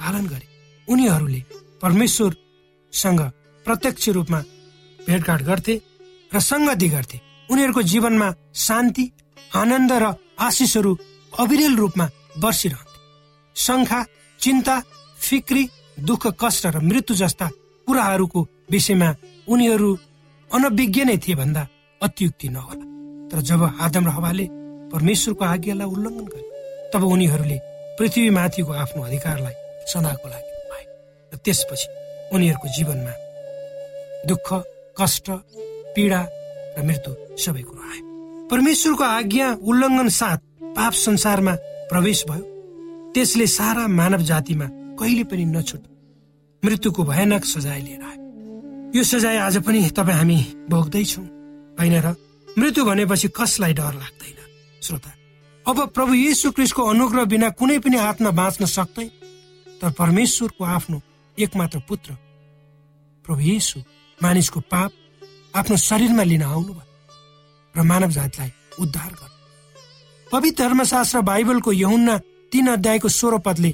पालन 0.00 0.24
गरे 0.26 0.46
उनीहरूले 0.88 1.42
परमेश्वरसँग 1.82 3.20
प्रत्यक्ष 3.66 4.08
रूपमा 4.08 4.40
भेटघाट 5.06 5.40
गर्थे 5.42 5.74
र 6.32 6.40
सङ्गति 6.40 6.88
गर्थे। 6.88 7.18
उनीहरूको 7.50 7.82
जीवनमा 7.82 8.28
शान्ति 8.56 9.04
आनन्द 9.56 9.92
र 9.92 10.04
आशिषहरू 10.38 10.92
अविरल 11.32 11.74
रूपमा 11.76 12.06
बर्सिरहन्थे। 12.38 12.98
शङ्खा 13.56 14.00
चिन्ता 14.40 14.76
फिक्री 15.18 15.62
दुःख 16.00 16.26
कष्ट 16.40 16.66
र 16.66 16.80
मृत्यु 16.80 17.16
जस्ता 17.16 17.46
कुराहरूको 17.86 18.40
विषयमा 18.70 19.08
उनीहरू 19.48 19.90
अनभिज्ञ 20.50 21.04
नै 21.04 21.16
थिए 21.18 21.34
भन्दा 21.34 21.62
अत्युक्ति 22.00 22.48
नहोला। 22.48 22.84
तर 23.30 23.38
जब 23.42 23.62
आदम 23.80 24.04
र 24.06 24.10
हवाले 24.10 24.46
परमेश्वरको 24.92 25.44
आज्ञालाई 25.44 25.86
उल्लङ्घन 25.86 26.26
गरे 26.32 26.44
तब 26.92 27.02
उनीहरूले 27.04 27.58
पृथ्वीमाथिको 27.98 28.72
आफ्नो 28.72 29.00
अधिकारलाई 29.02 29.54
सदाको 29.90 30.26
लागि 30.28 30.52
पाए। 30.70 30.84
र 31.32 31.36
त्यसपछि 31.44 31.86
उनीहरूको 32.34 32.68
जीवनमा 32.76 33.14
दुःख 34.26 34.48
कष्ट 35.00 35.30
पीडा 35.94 36.20
र 36.76 36.82
मृत्यु 36.84 37.12
सबै 37.42 37.62
कुरो 37.62 37.82
आयो। 37.90 38.04
परमेश्वरको 38.50 39.04
आज्ञा 39.04 39.46
उल्लङ्घन 39.62 40.08
साथ 40.20 40.38
पाप 40.76 40.92
संसारमा 40.92 41.54
प्रवेश 41.90 42.24
भयो। 42.30 42.44
त्यसले 43.14 43.46
सारा 43.46 43.86
मानव 43.88 44.22
जातिमा 44.30 44.66
कहिले 44.98 45.24
पनि 45.24 45.44
नछुट 45.44 45.82
मृत्युको 46.62 47.02
भयानक 47.04 47.44
सजाय 47.44 47.80
लिएर 47.80 48.02
आयो। 48.02 48.20
यो 48.94 49.02
सजाय 49.02 49.36
आज 49.36 49.56
पनि 49.66 49.80
तपाईँ 49.90 50.18
हामी 50.18 50.38
भोग्दैछौ। 50.70 51.22
होइन 51.78 51.94
र 52.04 52.14
मृत्यु 52.58 52.84
भनेपछि 52.84 53.28
कसलाई 53.28 53.72
डर 53.72 53.94
लाग्दैन? 54.02 54.38
श्रोता 54.82 55.10
अब 55.66 55.78
प्रभु 55.94 56.14
येशु 56.14 56.50
क्रिस्टको 56.50 56.82
अनुग्रह 56.82 57.24
बिना 57.24 57.48
कुनै 57.58 57.78
पनि 57.78 57.96
आत्मा 57.96 58.30
बाँच्न 58.30 58.64
सक्दैन। 58.66 59.08
तर 59.80 59.90
परमेश्वरको 59.96 60.64
आफ्नो 60.66 61.00
एकमात्र 61.38 61.78
पुत्र 61.88 62.10
प्रभु 63.24 63.40
येशु 63.40 63.80
मानिसको 64.22 64.60
पाप 64.72 64.90
आफ्नो 65.56 65.76
शरीरमा 65.88 66.22
लिन 66.22 66.42
आउनुभयो 66.42 66.84
र 67.74 67.82
मानव 67.90 68.10
जातिलाई 68.10 68.50
उद्धार 68.80 69.12
गर्नु 69.20 69.38
पवित्र 70.26 70.64
धर्मशास्त्र 70.64 71.20
बाइबलको 71.30 71.72
यहुन्ना 71.72 72.16
तीन 72.52 72.66
अध्यायको 72.72 73.08
स्वर 73.08 73.38
पदले 73.46 73.72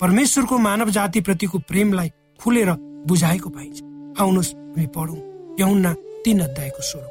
परमेश्वरको 0.00 0.58
मानव 0.58 0.90
जाति 0.90 1.20
प्रतिको 1.20 1.58
प्रेमलाई 1.68 2.10
खुलेर 2.40 2.70
बुझाएको 3.08 3.48
पाइन्छ। 3.50 3.78
आउनुहोस् 4.20 4.54
हामी 4.54 4.86
पढौँ 4.96 5.20
यहुन्ना 5.60 5.92
तीन 6.24 6.40
अध्यायको 6.40 6.82
स्वर 6.82 7.04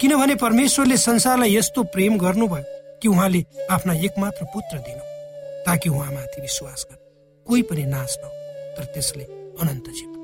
किनभने 0.00 0.34
परमेश्वरले 0.44 0.96
संसारलाई 0.96 1.56
यस्तो 1.56 1.82
प्रेम 1.94 2.18
गर्नुभयो 2.18 2.98
कि 3.02 3.08
उहाँले 3.08 3.44
आफ्ना 3.70 3.94
एकमात्र 4.06 4.44
पुत्र 4.54 4.78
दिनु 4.78 5.02
ताकि 5.66 5.88
उहाँमाथि 5.88 6.40
विश्वास 6.40 6.86
गर्नु। 6.90 7.44
कोही 7.46 7.62
पनि 7.68 7.84
नाश 7.86 8.16
न 8.24 8.28
तर 8.76 8.84
त्यसले 8.94 9.24
अनन्त 9.60 9.88
जीवन 9.90 10.15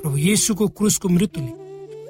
प्रभु 0.00 0.16
येसुको 0.18 0.68
क्रुसको 0.76 1.08
मृत्युले। 1.08 1.52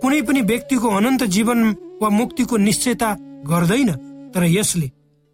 कुनै 0.00 0.20
पनि 0.22 0.40
व्यक्तिको 0.50 0.88
अनन्त 0.88 1.22
जीवन 1.34 1.58
वा 2.02 2.08
मुक्तिको 2.10 2.56
निश्चयता 2.58 3.08
गर्दैन 3.50 3.90
तर 4.32 4.44
यसले 4.48 4.88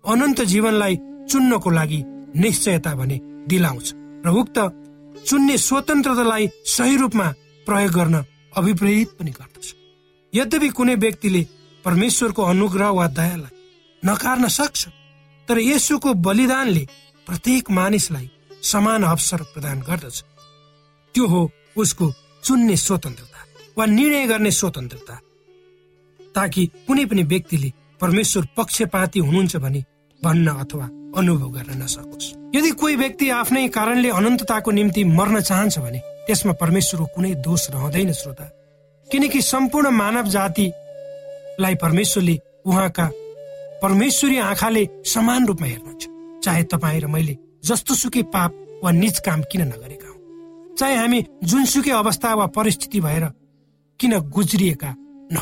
अनन्त 0.04 0.40
जीवनलाई 0.52 0.96
चुन्नको 1.30 1.70
लागि 1.70 2.00
निश्चयता 2.36 2.94
भने 2.94 3.16
दिलाउँछ। 3.48 3.86
र 4.26 4.28
उक्त 4.40 4.58
चुन्ने 5.26 5.56
स्वतन्त्रतालाई 5.58 6.48
सही 6.66 6.96
रूपमा 6.96 7.28
प्रयोग 7.66 7.92
गर्न 7.92 8.16
अभिप्रेरित 8.56 9.08
पनि 9.18 9.30
गर्दछ। 9.30 9.66
यद्यपि 10.32 10.68
कुनै 10.68 10.94
व्यक्तिले 10.96 11.42
परमेश्वरको 11.84 12.42
अनुग्रह 12.42 12.90
वा 12.90 13.06
दयालाई 13.18 13.54
नकार्न 14.02 14.48
सक्छ 14.48 14.88
तर 15.48 15.58
यसुको 15.60 16.14
बलिदानले 16.26 16.84
प्रत्येक 17.26 17.70
मानिसलाई 17.70 18.28
समान 18.62 19.02
अवसर 19.04 19.42
प्रदान 19.54 19.80
गर्दछ। 19.80 20.16
त्यो 21.14 21.26
हो 21.26 21.40
उसको 21.76 22.06
चुन्ने 22.46 22.76
स्वतन्त्रता 22.76 23.40
वा 23.78 23.84
निर्णय 23.88 24.26
गर्ने 24.26 24.50
स्वतन्त्रता। 24.50 25.14
ताकि 26.34 26.62
कुनै 26.86 27.04
पनि 27.04 27.22
व्यक्तिले 27.22 27.72
परमेश्वर 28.00 28.46
पक्षपाती 28.56 29.18
हुनुहुन्छ 29.18 29.56
भने 29.56 29.80
भन्न 30.22 30.48
अथवा 30.62 30.86
अनुभव 31.18 31.48
गर्न 31.48 31.82
नसकोस्। 31.82 32.26
यदि 32.54 32.70
कोही 32.70 32.96
व्यक्ति 32.96 33.30
आफ्नै 33.30 33.68
कारणले 33.68 34.08
अनन्तताको 34.10 34.70
निम्ति 34.70 35.04
मर्न 35.04 35.40
चाहन्छ 35.40 35.78
भने 35.78 36.00
त्यसमा 36.26 36.52
परमेश्वरको 36.52 37.06
कुनै 37.14 37.34
दोष 37.46 37.70
रहँदैन 37.70 38.12
श्रोता। 38.12 38.46
किनकि 39.08 39.40
सम्पूर्ण 39.42 39.90
मानव 39.90 40.28
जातिलाई 40.28 41.74
परमेश्वरले 41.74 42.36
उहाँका 42.66 43.06
परमेश्वरी 43.82 44.38
आँखाले 44.40 44.86
समान 45.06 45.46
रूपमा 45.46 45.66
हेर्नुहुन्छ। 45.66 46.04
चाहे 46.44 46.62
तपाईँ 46.62 47.00
र 47.00 47.06
मैले 47.06 47.36
जस्तो 47.64 47.94
सुकै 47.94 48.22
पाप 48.34 48.50
वा 48.84 48.90
निज 48.92 49.18
काम 49.18 49.42
किन 49.42 49.62
नगरेका 49.62 50.05
चाहे 50.78 50.96
हामी 50.96 51.24
जुनसुकै 51.44 51.90
अवस्था 51.90 52.34
वा 52.34 52.46
परिस्थिति 52.52 53.00
भएर 53.00 53.24
किन 54.00 54.18
गुज्रिएका 54.28 54.90
न? 55.32 55.36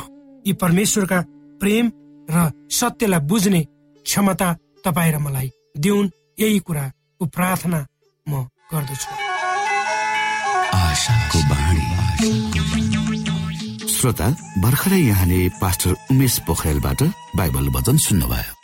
यी 0.46 0.52
परमेश्वरका 0.52 1.20
प्रेम 1.60 1.90
र 2.30 2.50
सत्यलाई 2.70 3.20
बुझ्ने 3.20 3.62
क्षमता 4.06 4.48
तपाईँ 4.84 5.12
र 5.12 5.18
मलाई 5.18 5.50
देउन्। 5.76 6.10
यही 6.40 6.58
कुराको 6.58 7.26
प्रार्थना 7.26 7.86
म 8.26 8.46
गर्दछु। 8.72 9.10
श्रोता 13.94 14.28
भर्खरै 14.58 15.00
यहाँले 15.00 15.48
पास्टर 15.60 15.92
उमेश 16.10 16.38
पोखरेलबाट 16.46 17.02
बाइबल 17.36 17.68
वचन 17.68 17.96
सुन्नुभयो। 17.96 18.63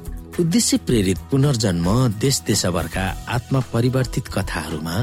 उद्देश्य 0.39 0.77
प्रेरित 0.77 1.17
पुनर्जन्म 1.31 1.87
देश 2.19 2.39
देशभरका 2.47 3.03
आत्मा 3.29 3.59
परिवर्तित 3.73 4.27
कथाहरूमा 4.27 4.95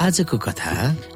आजको 0.00 0.38
कथा 0.38 0.72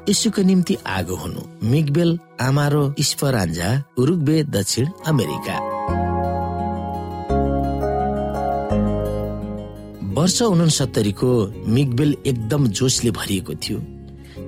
यीशुको 0.09 0.41
निम्ति 0.41 0.77
आगो 0.87 1.15
हुनु। 1.15 1.41
मिगबेल 1.69 2.17
आमारो 2.41 2.95
स्परान्जा 2.99 3.69
उरुग्बे 3.97 4.43
दक्षिण 4.43 4.87
अमेरिका। 5.07 5.57
वर्ष 10.13 10.41
उनसत्तरीको 10.41 11.31
मिगबेल 11.67 12.15
एकदम 12.25 12.67
जोसले 12.67 13.11
भरिएको 13.11 13.53
थियो। 13.53 13.79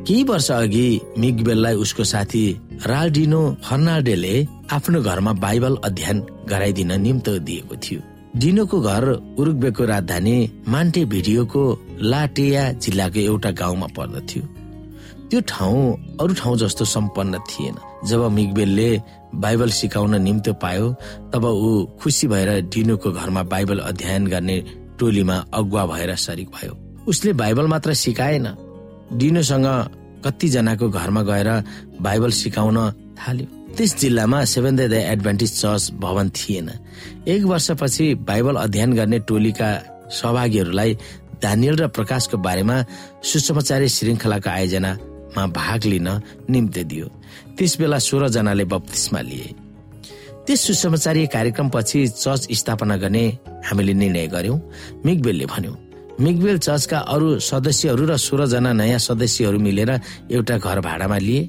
केही 0.07 0.23
वर्ष 0.23 0.51
अघि 0.51 0.99
मिगबेललाई 1.17 1.75
उसको 1.75 2.03
साथी 2.03 2.45
राल्डिनो 2.85 3.41
फर्नाल्डेले 3.63 4.35
आफ्नो 4.71 5.01
घरमा 5.01 5.33
बाइबल 5.33 5.77
अध्ययन 5.85 6.25
गराइदिन 6.49 7.01
निम्तो 7.01 7.37
दिएको 7.39 7.75
थियो। 7.75 8.10
डिनोको 8.35 8.79
घर 8.81 9.03
उरुग्वेको 9.39 9.85
राजधानी 9.85 10.63
मान्टे 10.67 11.03
भिडियोको 11.05 11.63
लाटेया 12.01 12.71
जिल्लाको 12.73 13.19
एउटा 13.19 13.51
गाउँमा 13.51 13.87
पर्दथ्यो। 13.97 14.43
त्यो 15.29 15.39
ठाउँ 15.47 16.17
अरू 16.21 16.33
ठाउँ 16.33 16.57
जस्तो 16.57 16.85
सम्पन्न 16.85 17.39
थिएन। 17.49 17.75
जब 18.07 18.21
मिगबेलले 18.31 18.89
बाइबल 19.35 19.69
सिकाउन 19.69 20.21
निम्तो 20.21 20.53
पायो 20.63 20.87
तब 21.33 21.45
ऊ 21.45 21.85
खुसी 21.99 22.27
भएर 22.27 22.49
डिनोको 22.71 23.11
घरमा 23.11 23.43
बाइबल 23.43 23.79
अध्ययन 23.79 24.27
गर्ने 24.27 24.57
टोलीमा 24.99 25.35
अगुवा 25.53 25.85
भएर 25.85 26.15
सरिक 26.15 26.49
भयो। 26.49 26.77
उसले 27.07 27.33
बाइबल 27.33 27.67
मात्र 27.67 27.93
सिकाएन। 27.93 28.47
डिनोसँग 29.19 29.67
कतिजनाको 30.25 30.89
घरमा 30.89 31.21
गएर 31.23 31.49
बाइबल 32.01 32.31
सिकाउन 32.31 32.77
थाल्यो। 33.19 33.47
त्यस 33.77 33.91
जिल्लामा 33.99 34.43
सेभेन 34.45 34.75
डे 34.75 34.99
एडभान्टेज 35.13 35.51
चर्च 35.61 35.83
भवन 36.03 36.29
थिएन। 36.29 36.69
एक 37.27 37.43
वर्षपछि 37.43 38.05
बाइबल 38.27 38.55
अध्ययन 38.55 38.93
गर्ने 38.93 39.19
टोलीका 39.29 39.69
सहभागीहरूलाई 40.11 40.91
दानियल 41.41 41.75
र 41.75 41.87
प्रकाशको 41.87 42.37
बारेमा 42.37 42.75
सुसमाचारी 43.23 43.87
श्रृङ्खलाको 43.87 44.49
आयोजनामा 44.49 45.43
भाग 45.55 45.79
लिन 45.85 46.07
निम्ति 46.51 46.83
दियो। 46.83 47.07
त्यस 47.57 47.73
बेला 47.79 47.97
सोह्र 47.97 48.27
जनाले 48.35 48.65
बत्तिसमा 48.67 49.21
लिए। 49.21 49.47
त्यस 50.45 50.59
सुसमाचारी 50.67 51.25
कार्यक्रमपछि 51.31 51.99
चर्च 52.07 52.41
स्थापना 52.51 52.95
गर्ने 52.97 53.25
हामीले 53.65 53.93
निर्णय 53.93 54.27
गर्यौं। 54.27 54.59
मिगबेलले 55.05 55.45
भन्यो 55.45 55.73
मिगबेल 56.19 56.57
चर्चका 56.59 56.97
अरू 57.13 57.27
सदस्यहरू 57.39 58.03
र 58.05 58.17
सोह्रजना 58.19 58.71
नयाँ 58.73 58.99
सदस्यहरू 58.99 59.59
मिलेर 59.59 59.91
एउटा 60.29 60.57
घर 60.59 60.79
भाडामा 60.81 61.17
लिए। 61.17 61.41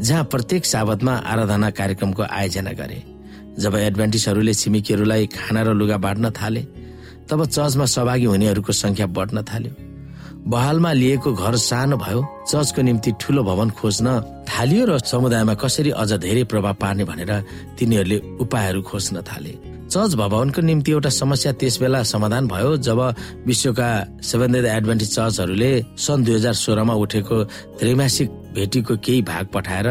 जहाँ 0.00 0.24
प्रत्येक 0.24 0.64
साबतमा 0.64 1.12
आराधना 1.26 1.70
कार्यक्रमको 1.70 2.22
आयोजना 2.22 2.72
गरे। 2.72 3.02
जब 3.58 3.74
एडभान्टिसहरूले 3.76 4.54
छिमेकीहरूलाई 4.54 5.26
खाना 5.26 5.62
र 5.62 5.74
लुगा 5.74 5.96
बाँड्न 5.98 6.30
थाले 6.30 6.62
तब 7.26 7.44
चर्चमा 7.46 7.84
सहभागी 7.84 8.24
हुनेहरूको 8.24 8.72
संख्या 8.72 9.06
बढ्न 9.10 9.42
थाल्यो। 9.42 9.72
बहालमा 10.46 10.92
लिएको 10.92 11.32
घर 11.34 11.54
सानो 11.60 11.96
भयो 11.98 12.20
चर्चको 12.48 12.82
निम्ति 12.82 13.10
ठूलो 13.20 13.42
भवन 13.44 13.70
खोज्न 13.74 14.06
थालियो 14.48 14.84
र 14.86 14.98
समुदायमा 15.02 15.54
कसरी 15.58 15.90
अझ 15.92 16.12
धेरै 16.24 16.44
प्रभाव 16.46 16.74
पार्ने 16.80 17.04
भनेर 17.04 17.32
तिनीहरूले 17.78 18.18
उपायहरू 18.40 18.80
खोज्न 18.82 19.22
थाले। 19.28 19.52
चर्च 19.92 20.14
भवनको 20.14 20.60
निम्ति 20.62 20.90
एउटा 20.92 21.10
समस्या 21.10 21.52
त्यस 21.58 21.76
बेला 21.80 22.02
समाधान 22.04 22.46
भयो 22.46 22.76
जब 22.86 23.00
विश्वका 23.46 23.88
सेभेन 24.22 24.54
एडभान्टेज 24.54 25.10
चर्चहरूले 25.10 25.72
सन् 25.96 26.24
दुई 26.24 26.34
हजार 26.34 26.54
सोह्रमा 26.54 26.94
उठेको 27.02 27.36
त्रैमासिक 27.80 28.28
भेटीको 28.58 28.96
केही 29.04 29.22
भाग 29.22 29.44
पठाएर 29.54 29.88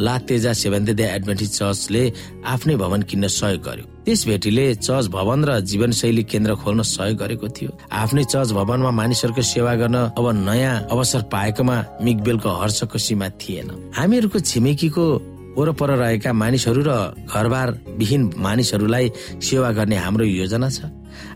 ला 0.00 0.14
तेजा 0.28 0.52
सेभेन्थ 0.52 1.00
एडभेन्टिज 1.00 1.50
चर्चले 1.58 2.02
आफ्नै 2.44 2.76
भवन 2.76 3.02
किन्न 3.08 3.26
सहयोग 3.28 3.62
गर्यो। 3.64 3.84
त्यस 4.04 4.20
भेटीले 4.26 4.64
चर्च 4.76 5.06
भवन 5.08 5.44
र 5.44 5.60
जीवनशैली 5.60 6.22
केन्द्र 6.24 6.54
खोल्न 6.62 6.82
सहयोग 6.84 7.16
गरेको 7.18 7.48
थियो। 7.48 7.70
आफ्नै 7.92 8.24
चर्च 8.24 8.50
भवनमा 8.52 8.90
मानिसहरूको 8.90 9.42
सेवा 9.44 9.74
गर्न 9.80 9.96
अब 10.18 10.26
नयाँ 10.46 10.76
अवसर 10.90 11.22
पाएकोमा 11.32 11.76
मिगबेलको 12.04 12.50
हर्षको 12.60 12.98
सीमा 12.98 13.28
थिएन। 13.40 13.68
हामीहरूको 13.96 14.38
छिमेकीको 14.40 15.04
वरपर 15.50 15.90
रहेका 15.98 16.32
मानिसहरू 16.32 16.82
र 16.86 16.92
घरबार 17.26 17.68
विहीन 17.98 18.22
मानिसहरूलाई 18.38 19.06
सेवा 19.42 19.70
गर्ने 19.76 19.96
हाम्रो 19.96 20.24
योजना 20.24 20.68
छ। 20.70 20.78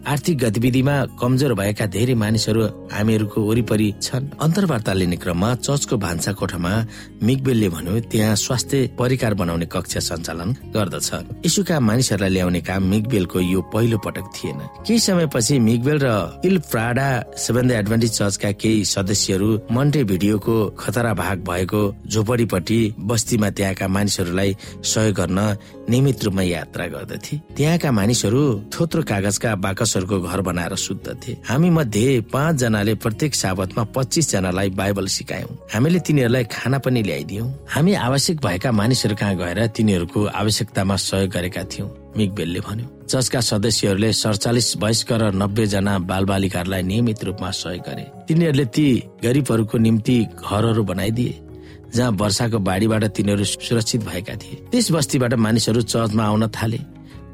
आर्थिक 0.07 0.39
गतिविधिमा 0.39 0.95
कमजोर 1.21 1.53
भएका 1.57 1.87
धेरै 1.89 2.15
मानिसहरू 2.15 2.63
हामीहरूको 2.93 3.41
वरिपरि 3.41 3.89
छन्। 4.03 4.29
अन्तर्वार्ता 4.37 4.93
लिने 4.93 5.17
क्रममा 5.17 5.55
चर्चको 5.65 5.97
भान्सा 5.97 6.33
कोठामा 6.37 6.73
मिगबेलले 7.25 7.69
भन्यो 7.69 8.01
त्यहाँ 8.13 8.35
स्वास्थ्य 8.37 8.97
परिकार 8.99 9.35
बनाउने 9.35 9.67
कक्षा 9.73 10.01
सञ्चालन 10.01 10.51
गर्दछ। 10.77 11.09
यीशुका 11.45 11.81
मानिसहरूलाई 11.81 12.31
ल्याउने 12.31 12.61
काम 12.61 12.83
मिगबेलको 12.93 13.41
यो 13.41 13.61
पहिलो 13.73 13.99
पटक 14.05 14.27
थिएन। 14.37 14.61
केही 14.85 14.99
समयपछि 15.01 15.59
मिगबेल 15.59 15.99
र 16.05 16.09
इल 16.45 16.59
प्राडा 16.69 17.09
सेभेन 17.41 17.71
एडभान्टेज 17.71 18.13
चर्चका 18.13 18.51
केही 18.61 18.85
सदस्यहरू 18.85 19.49
मन्टे 19.73 20.05
भिडियोको 20.05 20.57
खतरा 20.77 21.13
भाग 21.15 21.37
भएको 21.49 21.81
झोपडीपट्टि 22.13 22.81
बस्तीमा 23.01 23.51
त्यहाँका 23.57 23.89
मानिसहरूलाई 23.89 24.57
सहयोग 24.85 25.15
गर्न 25.17 25.39
नियमित 25.89 26.25
रूपमा 26.25 26.43
यात्रा 26.43 26.87
गर्दथे। 26.93 27.41
त्यहाँका 27.57 27.91
मानिसहरू 27.93 28.43
थोत्रो 28.73 29.03
कागजका 29.09 29.55
बाकसहरूको 29.95 30.21
घर 30.21 30.41
बनाएर 30.41 30.75
सुत्दथे 30.77 31.33
हामी 31.47 31.71
मध्ये 31.71 32.21
पाँच 32.33 32.55
जनाले 32.57 32.95
प्रत्येक 32.95 33.35
साबतमा 33.35 33.85
पच्चिस 33.95 34.31
जनालाई 34.31 34.71
बाइबल 34.71 35.07
सिकायौं। 35.07 35.55
हामीले 35.71 35.99
तिनीहरूलाई 36.01 36.45
खाना 36.51 36.79
पनि 36.79 37.03
ल्याइदियौं। 37.03 37.49
हामी 37.69 37.93
आवश्यक 37.95 38.37
भएका 38.43 38.73
मानिसहरू 38.73 39.15
कहाँ 39.15 39.35
गएर 39.37 39.67
तिनीहरूको 39.71 40.21
आवश्यकतामा 40.27 40.97
सहयोग 40.99 41.31
गरेका 41.31 41.63
थियौं 41.71 41.89
मिगबेलले 42.17 42.61
भन्यो। 42.61 42.87
चर्चका 43.07 43.41
सदस्यहरूले 43.41 44.13
सडचालिस 44.13 44.69
वयस्क 44.83 45.13
र 45.13 45.23
नब्बे 45.33 45.67
जना 45.67 45.99
बालबालिकाहरूलाई 46.11 46.83
नियमित 46.83 47.25
रूपमा 47.25 47.51
सहयोग 47.53 47.83
गरे। 47.87 48.05
तिनीहरूले 48.29 48.67
ती 48.75 48.87
गरिबहरूको 49.23 49.79
निम्ति 49.79 50.17
घरहरू 50.43 50.83
बनाइदिए 50.83 51.35
जहाँ 51.95 52.11
वर्षाको 52.11 52.59
बाढीबाट 52.59 53.05
तिनीहरू 53.15 53.45
सुरक्षित 53.45 54.03
भएका 54.03 54.35
थिए। 54.43 54.55
त्यस 54.71 54.91
बस्तीबाट 54.91 55.35
मानिसहरू 55.39 55.81
चर्चमा 55.87 56.25
आउन 56.25 56.51
थाले। 56.51 56.81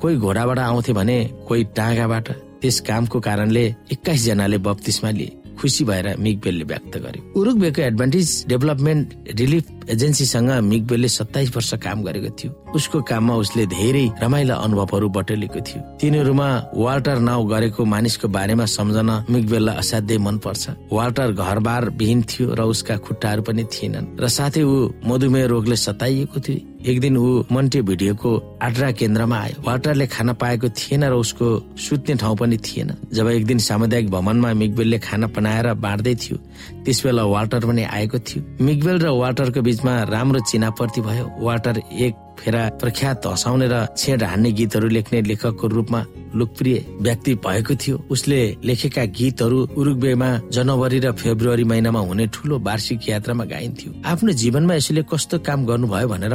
कोही 0.01 0.17
घोडाबाट 0.17 0.59
आउँथे 0.59 0.93
भने 0.93 1.17
कोही 1.49 1.65
टाँगाबाट। 1.77 2.29
त्यस 2.63 2.81
कामको 2.89 3.21
कारणले 3.21 3.65
एक्काइस 3.93 4.25
जनाले 4.25 4.59
बत्तिसमा 4.59 5.11
लिए 5.11 5.37
खुसी 5.61 5.85
भएर 5.85 6.07
मिगबेलले 6.19 6.65
व्यक्त 6.65 6.97
गरे 7.05 7.21
उरुगवेको 7.37 7.81
एडभान्टेज 7.83 8.29
डेभलपमेन्ट 8.49 9.07
रिलिफ 9.41 9.65
एजेन्सीसँग 9.93 10.51
मिगबेलले 10.65 11.09
सत्ताइस 11.09 11.51
वर्ष 11.57 11.73
काम 11.85 12.03
गरेको 12.03 12.31
थियो। 12.39 12.51
उसको 12.75 13.03
काममा 13.03 13.35
उसले 13.35 13.67
धेरै 13.67 14.07
रमाइला 14.23 14.55
अनुभवहरू 14.55 15.09
बटुलेको 15.17 15.61
थियो। 15.61 15.81
तिनीहरूमा 16.01 16.49
वाल्टर 16.77 17.19
नाउ 17.29 17.45
गरेको 17.45 17.85
मानिसको 17.85 18.29
बारेमा 18.29 18.65
सम्झन 18.77 19.11
मिगबेललाई 19.31 19.77
असाध्यै 19.77 20.19
मन 20.19 20.39
पर्छ 20.39 20.65
वाल्टर 20.93 21.33
घरबार 21.33 21.91
विहीन 22.01 22.23
थियो 22.31 22.55
र 22.55 22.61
उसका 22.73 22.97
खुट्टाहरू 23.05 23.43
पनि 23.43 23.65
थिएनन्। 23.73 24.17
र 24.17 24.29
साथै 24.29 24.63
ऊ 24.63 24.89
मधुमेह 25.05 25.47
रोगले 25.47 25.77
सताइएको 25.77 26.41
थियो। 26.41 26.70
एक 26.81 27.01
दिन 27.01 27.17
ऊ 27.17 27.45
मन्टे 27.53 27.81
भिडियोको 27.83 28.31
आड्रा 28.63 28.91
केन्द्रमा 28.97 29.37
आयो। 29.37 29.63
वाल्टरले 29.65 30.07
खाना 30.07 30.33
पाएको 30.33 30.69
थिएन 30.73 31.05
र 31.05 31.13
उसको 31.13 31.77
सुत्ने 31.77 32.15
ठाउँ 32.17 32.37
पनि 32.37 32.57
थिएन। 32.57 32.95
जब 33.13 33.29
एक 33.29 33.45
दिन 33.47 33.59
सामुदायिक 33.61 34.11
भवनमा 34.11 34.53
मिगबेलले 34.55 34.99
खाना 34.99 35.27
बनाएर 35.29 35.73
बाँड्दै 35.77 36.15
थियो 36.17 36.37
त्यस 36.85 37.05
बेला 37.05 37.25
वाल्टर 37.25 37.67
पनि 37.69 37.83
आएको 37.85 38.19
थियो। 38.19 38.65
मिगबेल 38.65 38.99
र 38.99 39.09
वाल्टरको 39.13 39.61
बीचमा 39.61 39.93
राम्रो 40.09 40.41
चिनापर्ती 40.41 41.01
भयो। 41.01 41.25
वाल्टर 41.45 41.83
एक 42.01 42.15
फेरा 42.41 42.63
प्रख्यात 42.81 43.27
हँसाउने 43.27 43.67
र 43.69 43.87
छेड 43.97 44.23
हान्ने 44.23 44.51
गीतहरू 44.53 44.89
लेख्ने 44.89 45.21
लेखकको 45.23 45.67
रूपमा 45.69 46.01
लोकप्रिय 46.35 46.77
व्यक्ति 47.01 47.35
भएको 47.45 47.75
थियो। 47.75 47.97
उसले 48.11 48.41
लेखेका 48.65 49.05
गीतहरू 49.19 49.59
उरुग्वेमा 49.77 50.31
जनवरी 50.49 50.99
र 51.05 51.13
फेब्रुअरी 51.13 51.65
महिनामा 51.65 52.01
हुने 52.01 52.27
ठुलो 52.33 52.59
वार्षिक 52.59 53.09
यात्रामा 53.09 53.45
गाइन्थ्यो। 53.45 53.91
आफ्नो 54.07 54.33
जीवनमा 54.33 54.75
यसले 54.75 55.03
कस्तो 55.13 55.39
काम 55.47 55.67
गर्नुभयो 55.67 56.09
भनेर 56.09 56.35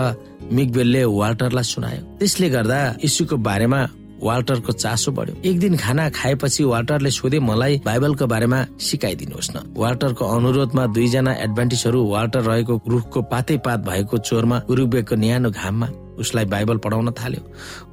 मिगबेलले 0.52 1.04
वाल्टरलाई 1.10 1.64
सुनायो। 1.64 2.02
त्यसले 2.20 2.50
गर्दा 2.50 2.80
यीशुको 3.04 3.38
बारेमा 3.38 3.82
वाल्टरको 4.22 4.72
चासो 4.74 5.12
बढ्यो। 5.12 5.36
एक 5.46 5.60
दिन 5.60 5.76
खाना 5.78 6.10
खाएपछि 6.10 6.64
वाल्टरले 6.64 7.12
सोधे 7.12 7.40
मलाई 7.40 7.82
बाइबलको 7.86 8.26
बारेमा 8.28 8.60
सिकाइदिनुहोस् 8.80 9.52
न। 9.56 9.74
वाल्टरको 9.78 10.26
अनुरोधमा 10.26 10.86
दुईजना 10.88 11.34
एडभान्टिसहरू 11.46 12.00
वाल्टर 12.06 12.42
रहेको 12.42 12.82
रुखको 12.88 13.22
पातै 13.32 13.58
पात 13.66 13.80
भएको 13.80 14.18
चोरमा 14.20 14.62
उरुबेको 14.70 15.16
न्यानो 15.16 15.50
घाममा 15.52 15.88
उसलाई 16.20 16.46
बाइबल 16.46 16.78
पढाउन 16.78 17.12
थाल्यो। 17.12 17.42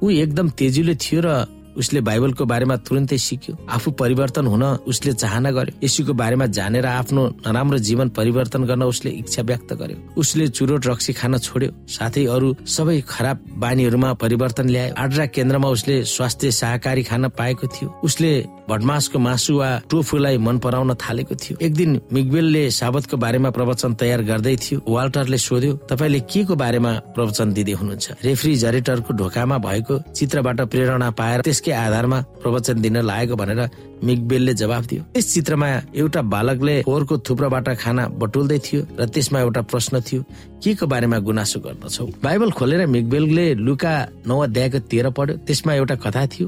ऊ 0.03 0.09
एकदम 0.09 0.49
तेजिलो 0.49 0.93
थियो 0.95 1.21
र 1.25 1.29
उसले 1.77 2.01
बाइबलको 2.01 2.45
बारेमा 2.45 2.75
तुरन्तै 2.77 3.17
सिक्यो। 3.17 3.57
आफू 3.69 3.91
परिवर्तन 3.91 4.45
हुन 4.45 4.63
उसले 4.63 5.13
चाहना 5.13 5.51
गर्यो। 5.51 5.79
यसुको 5.83 6.13
बारेमा 6.13 6.45
जानेर 6.47 6.85
आफ्नो 6.85 7.21
नराम्रो 7.47 7.77
जीवन 7.77 8.09
परिवर्तन 8.09 8.63
गर्न 8.63 8.83
उसले 8.83 9.11
इच्छा 9.11 9.41
व्यक्त 9.41 9.73
गर्यो। 9.73 9.97
उसले 10.17 10.47
चुरोट 10.47 10.87
रक्सी 10.87 11.13
खान 11.13 11.37
छोड्यो। 11.37 11.71
साथै 11.87 12.25
अरू 12.25 12.55
सबै 12.67 12.99
खराब 13.01 13.37
बानीहरूमा 13.57 14.13
परिवर्तन 14.13 14.69
ल्यायो। 14.69 14.93
आड्रा 14.97 15.25
केन्द्रमा 15.25 15.67
उसले 15.67 16.03
स्वास्थ्य 16.05 16.51
सहकारी 16.51 17.03
खान 17.03 17.27
पाएको 17.29 17.67
थियो। 17.67 17.89
उसले 18.03 18.31
भटमासको 18.69 19.19
मासु 19.19 19.53
वा 19.57 19.69
टोफुलाई 19.89 20.37
मन 20.37 20.57
पराउन 20.57 20.93
थालेको 20.93 21.35
थियो। 21.35 21.57
एक 21.61 21.73
दिन 21.73 21.99
मिगबेलले 22.13 22.63
साबतको 22.71 23.17
बारेमा 23.17 23.49
प्रवचन 23.49 23.93
तयार 23.93 24.21
गर्दै 24.23 24.55
थियो। 24.55 24.79
वाल्टरले 24.87 25.37
सोध्यो 25.37 25.73
तपाईँले 25.89 26.19
के 26.19 26.43
को 26.43 26.55
बारेमा 26.55 26.91
प्रवचन 27.15 27.53
दिँदै 27.53 27.73
हुनुहुन्छ? 27.73 28.05
रेफ्रिजरेटरको 28.23 29.13
ढोकामा 29.13 29.57
भएको 29.57 29.99
चित्रबाट 30.15 30.61
प्रेरणा 30.71 31.09
पाएर 31.11 31.41
त्यसकै 31.63 31.79
आधारमा 31.79 32.19
प्रवचन 32.43 32.81
दिन 32.83 32.97
लागेको 33.07 33.35
भनेर 33.39 33.61
मिगबेलले 34.03 34.53
जवाफ 34.53 34.83
दियो। 34.91 35.01
त्यस 35.15 35.25
चित्रमा 35.33 35.67
एउटा 35.95 36.21
बालकले 36.27 36.75
फोहोरको 36.83 37.15
थुप्रोबाट 37.23 37.67
खाना 37.79 38.03
बटुल्दै 38.19 38.59
थियो 38.59 38.81
र 38.99 39.07
त्यसमा 39.07 39.39
एउटा 39.39 39.61
प्रश्न 39.71 40.01
थियो 40.03 40.21
के 40.59 40.71
को 40.75 40.85
बारेमा 40.91 41.17
गुनासो 41.23 41.59
गर्दछौ? 41.63 42.05
बाइबल 42.19 42.51
खोलेर 42.51 42.81
मिगबेलले 42.87 43.45
लुका 43.63 43.93
नौ 44.27 44.35
अध्यायको 44.43 44.79
तेह्र 44.91 45.07
पढ्यो। 45.15 45.35
त्यसमा 45.47 45.71
एउटा 45.79 45.95
कथा 46.03 46.23
थियो 46.33 46.47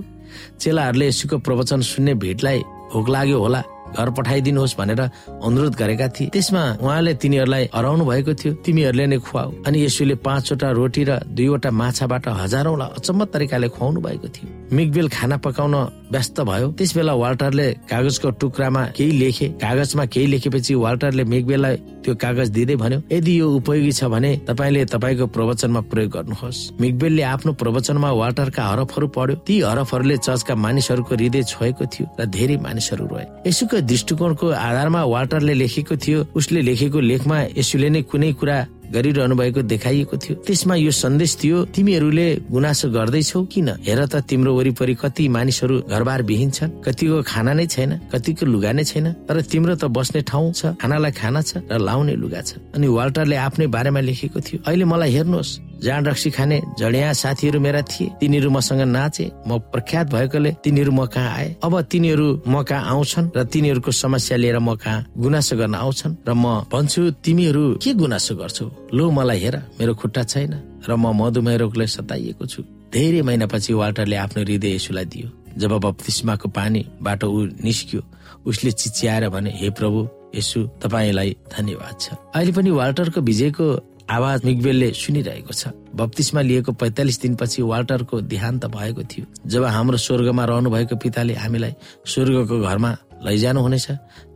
चेलाहरूले 0.59 1.05
यसुको 1.07 1.37
प्रवचन 1.39 1.79
सुन्ने 1.81 2.13
भेटलाई 2.19 2.59
भोक 2.91 3.07
लाग्यो 3.09 3.39
होला। 3.39 3.61
घर 3.93 4.09
पठाइदिनुहोस् 4.09 4.77
भनेर 4.77 5.01
अनुरोध 5.45 5.75
गरेका 5.75 6.07
थिए। 6.15 6.29
त्यसमा 6.33 6.63
उहाँले 6.81 7.13
तिनीहरूलाई 7.21 7.63
हराउनु 7.75 8.03
भएको 8.05 8.33
थियो। 8.33 8.53
तिमीहरूले 8.65 9.05
नै 9.07 9.17
खुवाऊ। 9.19 9.49
अनि 9.67 9.77
यसुले 9.85 10.15
पाँचवटा 10.25 10.69
रोटी 10.71 11.03
र 11.03 11.11
दुईवटा 11.29 11.69
माछाबाट 11.71 12.27
हजारौंलाई 12.41 12.89
अचम्म 12.97 13.25
तरिकाले 13.33 13.67
खुवाउनु 13.69 13.99
भएको 14.01 14.27
थियो। 14.35 14.47
मिगबेल 14.75 15.07
खाना 15.09 15.37
पकाउन 15.37 15.75
व्यस्त 16.11 16.39
भयो। 16.41 16.67
त्यस 16.77 16.91
बेला 16.95 17.13
वाल्टरले 17.13 17.67
कागजको 17.89 18.29
टुक्रामा 18.41 18.83
केही 18.97 19.11
लेखे। 19.19 19.47
कागजमा 19.61 20.05
केही 20.05 20.27
लेखेपछि 20.27 20.73
वाल्टरले 20.75 21.23
मिगबेललाई 21.23 21.75
त्यो 22.05 22.13
कागज 22.15 22.49
दिँदै 22.49 22.75
भन्यो 22.75 22.99
यदि 23.11 23.39
यो 23.39 23.45
उपयोगी 23.49 23.91
छ 23.91 24.03
भने 24.13 24.31
तपाईँले 24.47 24.85
तपाईँको 24.85 25.25
प्रवचनमा 25.27 25.81
प्रयोग 25.89 26.11
गर्नुहोस्। 26.11 26.59
मिगबेलले 26.81 27.23
आफ्नो 27.25 27.51
प्रवचनमा 27.53 28.09
वाल्टरका 28.11 28.63
हरफहरू 28.63 29.07
पढ्यो। 29.07 29.35
ती 29.47 29.59
हरफहरूले 29.61 30.17
चर्चका 30.17 30.55
मानिसहरूको 30.55 31.15
हृदय 31.15 31.43
छोएको 31.43 31.85
थियो 31.85 32.05
र 32.19 32.25
धेरै 32.25 32.57
मानिसहरू 32.61 33.05
रोए। 33.07 33.25
यसुको 33.47 33.74
दृष्टिकोणको 33.81 34.47
आधारमा 34.49 35.01
वाल्टरले 35.03 35.53
लेखेको 35.53 35.95
थियो 35.97 36.19
उसले 36.35 36.61
लेखेको 36.61 36.99
लेखमा 36.99 37.37
यसुले 37.57 37.89
नै 37.89 38.01
कुनै 38.11 38.31
कुरा 38.39 38.57
गरिरहनु 38.85 39.35
भएको 39.35 39.61
देखाइएको 39.65 40.17
थियो। 40.17 40.35
त्यसमा 40.45 40.75
यो 40.75 40.91
सन्देश 40.93 41.31
थियो 41.41 41.57
तिमीहरूले 41.73 42.27
गुनासो 42.53 42.89
गर्दैछौ 42.93 43.41
किन? 43.49 43.69
हेर 43.81 44.05
त 44.05 44.21
तिम्रो 44.29 44.53
वरिपरि 44.53 44.95
कति 45.01 45.27
मानिसहरू 45.27 45.75
घरबार 45.89 46.21
विहीन 46.29 46.49
छन्। 46.51 46.69
कतिको 46.85 47.21
खाना 47.25 47.53
नै 47.57 47.65
छैन 47.65 47.91
कतिको 48.13 48.45
लुगा 48.45 48.71
नै 48.77 48.83
छैन 48.85 49.25
तर 49.25 49.41
तिम्रो 49.41 49.75
त 49.75 49.89
बस्ने 49.89 50.21
ठाउँ 50.21 50.53
छ 50.53 50.77
खानालाई 50.77 51.11
खाना 51.11 51.41
छ 51.41 51.65
र 51.65 51.81
लाउने 51.81 52.15
लुगा 52.15 52.41
छ। 52.45 52.61
अनि 52.77 52.87
वाल्टरले 52.87 53.35
आफ्नै 53.35 53.67
बारेमा 53.73 53.99
लेखेको 54.05 54.39
थियो 54.39 54.57
अहिले 54.69 54.85
मलाई 54.85 55.11
हेर्नुहोस् 55.17 55.51
जाँड 55.83 56.07
रक्सी 56.07 56.29
खाने 56.31 56.61
जडिया 56.79 57.11
साथीहरू 57.13 57.59
मेरा 57.59 57.81
थिए। 57.81 58.09
तिनीहरू 58.19 58.49
मसँग 58.49 58.81
नाचे। 58.81 59.31
म 59.47 59.59
प्रख्यात 59.73 60.07
भएकोले 60.13 60.51
तिनीहरू 60.63 60.91
म 60.91 61.05
कहाँ 61.05 61.31
आए। 61.35 61.55
अब 61.63 61.81
तिनीहरू 61.81 62.27
म 62.47 62.63
कहाँ 62.63 62.89
आउँछन् 62.91 63.29
र 63.35 63.43
तिनीहरूको 63.43 63.91
समस्या 63.91 64.37
लिएर 64.37 64.59
म 64.59 64.75
कहाँ 64.75 65.05
गुनासो 65.17 65.55
गर्न 65.57 65.75
आउँछन्। 65.75 66.15
र 66.27 66.33
म 66.33 66.65
भन्छु 66.71 67.01
तिमीहरू 67.23 67.63
के 67.83 67.93
गुनासो 67.93 68.35
गर्छौ? 68.35 68.65
लो 68.93 69.11
मलाई 69.11 69.39
हेर 69.39 69.55
मेरो 69.79 69.93
खुट्टा 69.95 70.23
छैन। 70.23 70.53
र 70.87 70.95
म 70.95 71.13
मधुमेह 71.13 71.55
रोगले 71.57 71.87
सताइएको 71.87 72.45
छु। 72.45 72.63
धेरै 72.93 73.21
महिनापछि 73.21 73.73
वाल्टरले 73.73 74.15
आफ्नो 74.15 74.43
हृदय 74.43 74.75
यसुलाई 74.75 75.05
दियो। 75.05 75.27
जब 75.57 75.71
बप्तिस्माको 75.79 76.47
पानीबाट 76.49 77.23
ऊ 77.23 77.39
निस्कियो 77.63 78.01
उसले 78.45 78.71
चिच्याएर 78.71 79.29
भने 79.29 79.51
हे 79.55 79.69
प्रभु 79.69 79.99
यसु 80.35 80.59
तपाईँलाई 80.83 81.35
धन्यवाद 81.51 81.95
छ। 81.99 82.07
अहिले 82.35 82.51
पनि 82.51 82.69
वाल्टरको 82.71 83.21
विजयको 83.21 83.65
आवाज 84.09 84.45
मिगबेलले 84.45 84.91
सुनिरहेको 84.93 85.53
छ। 85.53 85.73
बत्तिसमा 85.95 86.41
लिएको 86.41 86.71
पैतालिस 86.71 87.21
दिनपछि 87.21 87.61
वाल्टरको 87.61 88.21
देहान्त 88.21 88.65
भएको 88.65 89.03
थियो। 89.03 89.25
जब 89.49 89.63
हाम्रो 89.65 89.97
स्वर्गमा 89.97 90.45
रहनु 90.45 90.69
भएको 90.69 90.95
पिताले 90.95 91.33
हामीलाई 91.33 91.73
स्वर्गको 92.05 92.59
घरमा 92.61 92.91
लैजानु 93.25 93.59
हुनेछ 93.61 93.87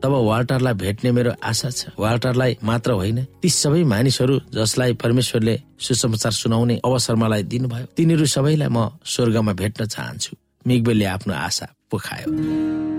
तब 0.01 0.11
वाल्टरलाई 0.25 0.73
भेट्ने 0.73 1.11
मेरो 1.11 1.31
आशा 1.43 1.69
छ। 1.69 1.93
वाल्टरलाई 1.99 2.57
मात्र 2.63 2.91
होइन 2.91 3.23
ती 3.41 3.49
सबै 3.49 3.83
मानिसहरू 3.83 4.39
जसलाई 4.53 4.93
परमेश्वरले 4.97 5.55
सुसमाचार 5.79 6.31
सुनाउने 6.31 6.81
अवसर 6.85 7.15
मलाई 7.15 7.43
दिनुभयो 7.43 7.85
तिनीहरू 7.95 8.25
सबैलाई 8.25 8.69
म 8.69 8.89
स्वर्गमा 9.05 9.53
भेट्न 9.53 9.85
चाहन्छु। 9.85 10.35
मिगबेलले 10.67 11.05
आफ्नो 11.05 11.33
आशा 11.33 11.67
पोखायो। 11.91 12.98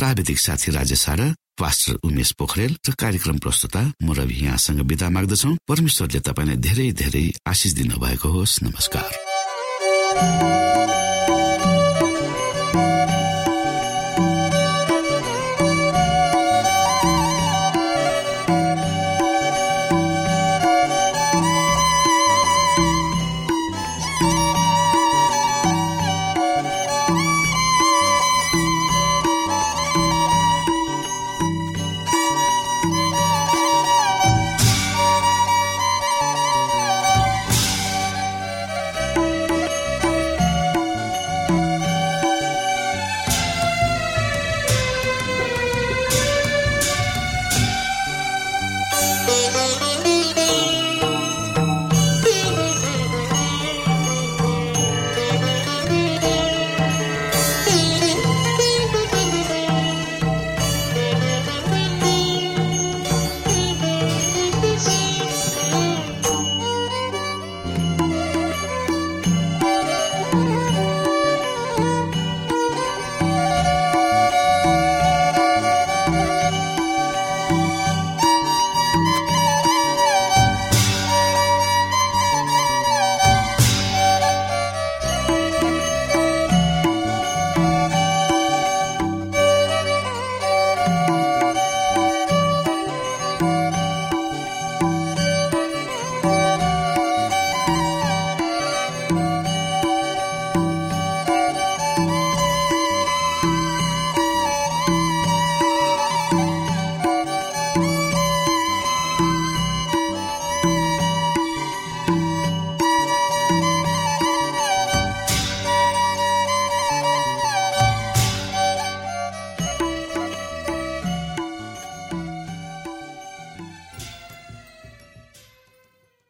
प्राविधिक 0.00 0.38
साथी 0.38 0.72
राजेश 0.72 1.04
र 1.10 1.34
पास्टर 1.60 1.94
उमेश 2.08 2.32
पोखरेल 2.32 2.72
र 2.88 2.92
कार्यक्रम 2.96 3.38
प्रस्तुता 3.38 3.92
म 4.02 4.16
रवि 4.16 4.36
यहाँसँग 4.48 4.80
विदा 4.80 5.08
माग्दछौ। 5.12 5.50
परमेश्वरले 5.68 6.20
तपाईँलाई 6.24 6.56
धेरै 6.56 6.92
धेरै 6.92 7.24
आशिष 7.44 7.72
दिनु 7.76 8.00
भएको 8.00 8.28
होस्। 8.28 8.62
नमस्कार। 8.64 9.10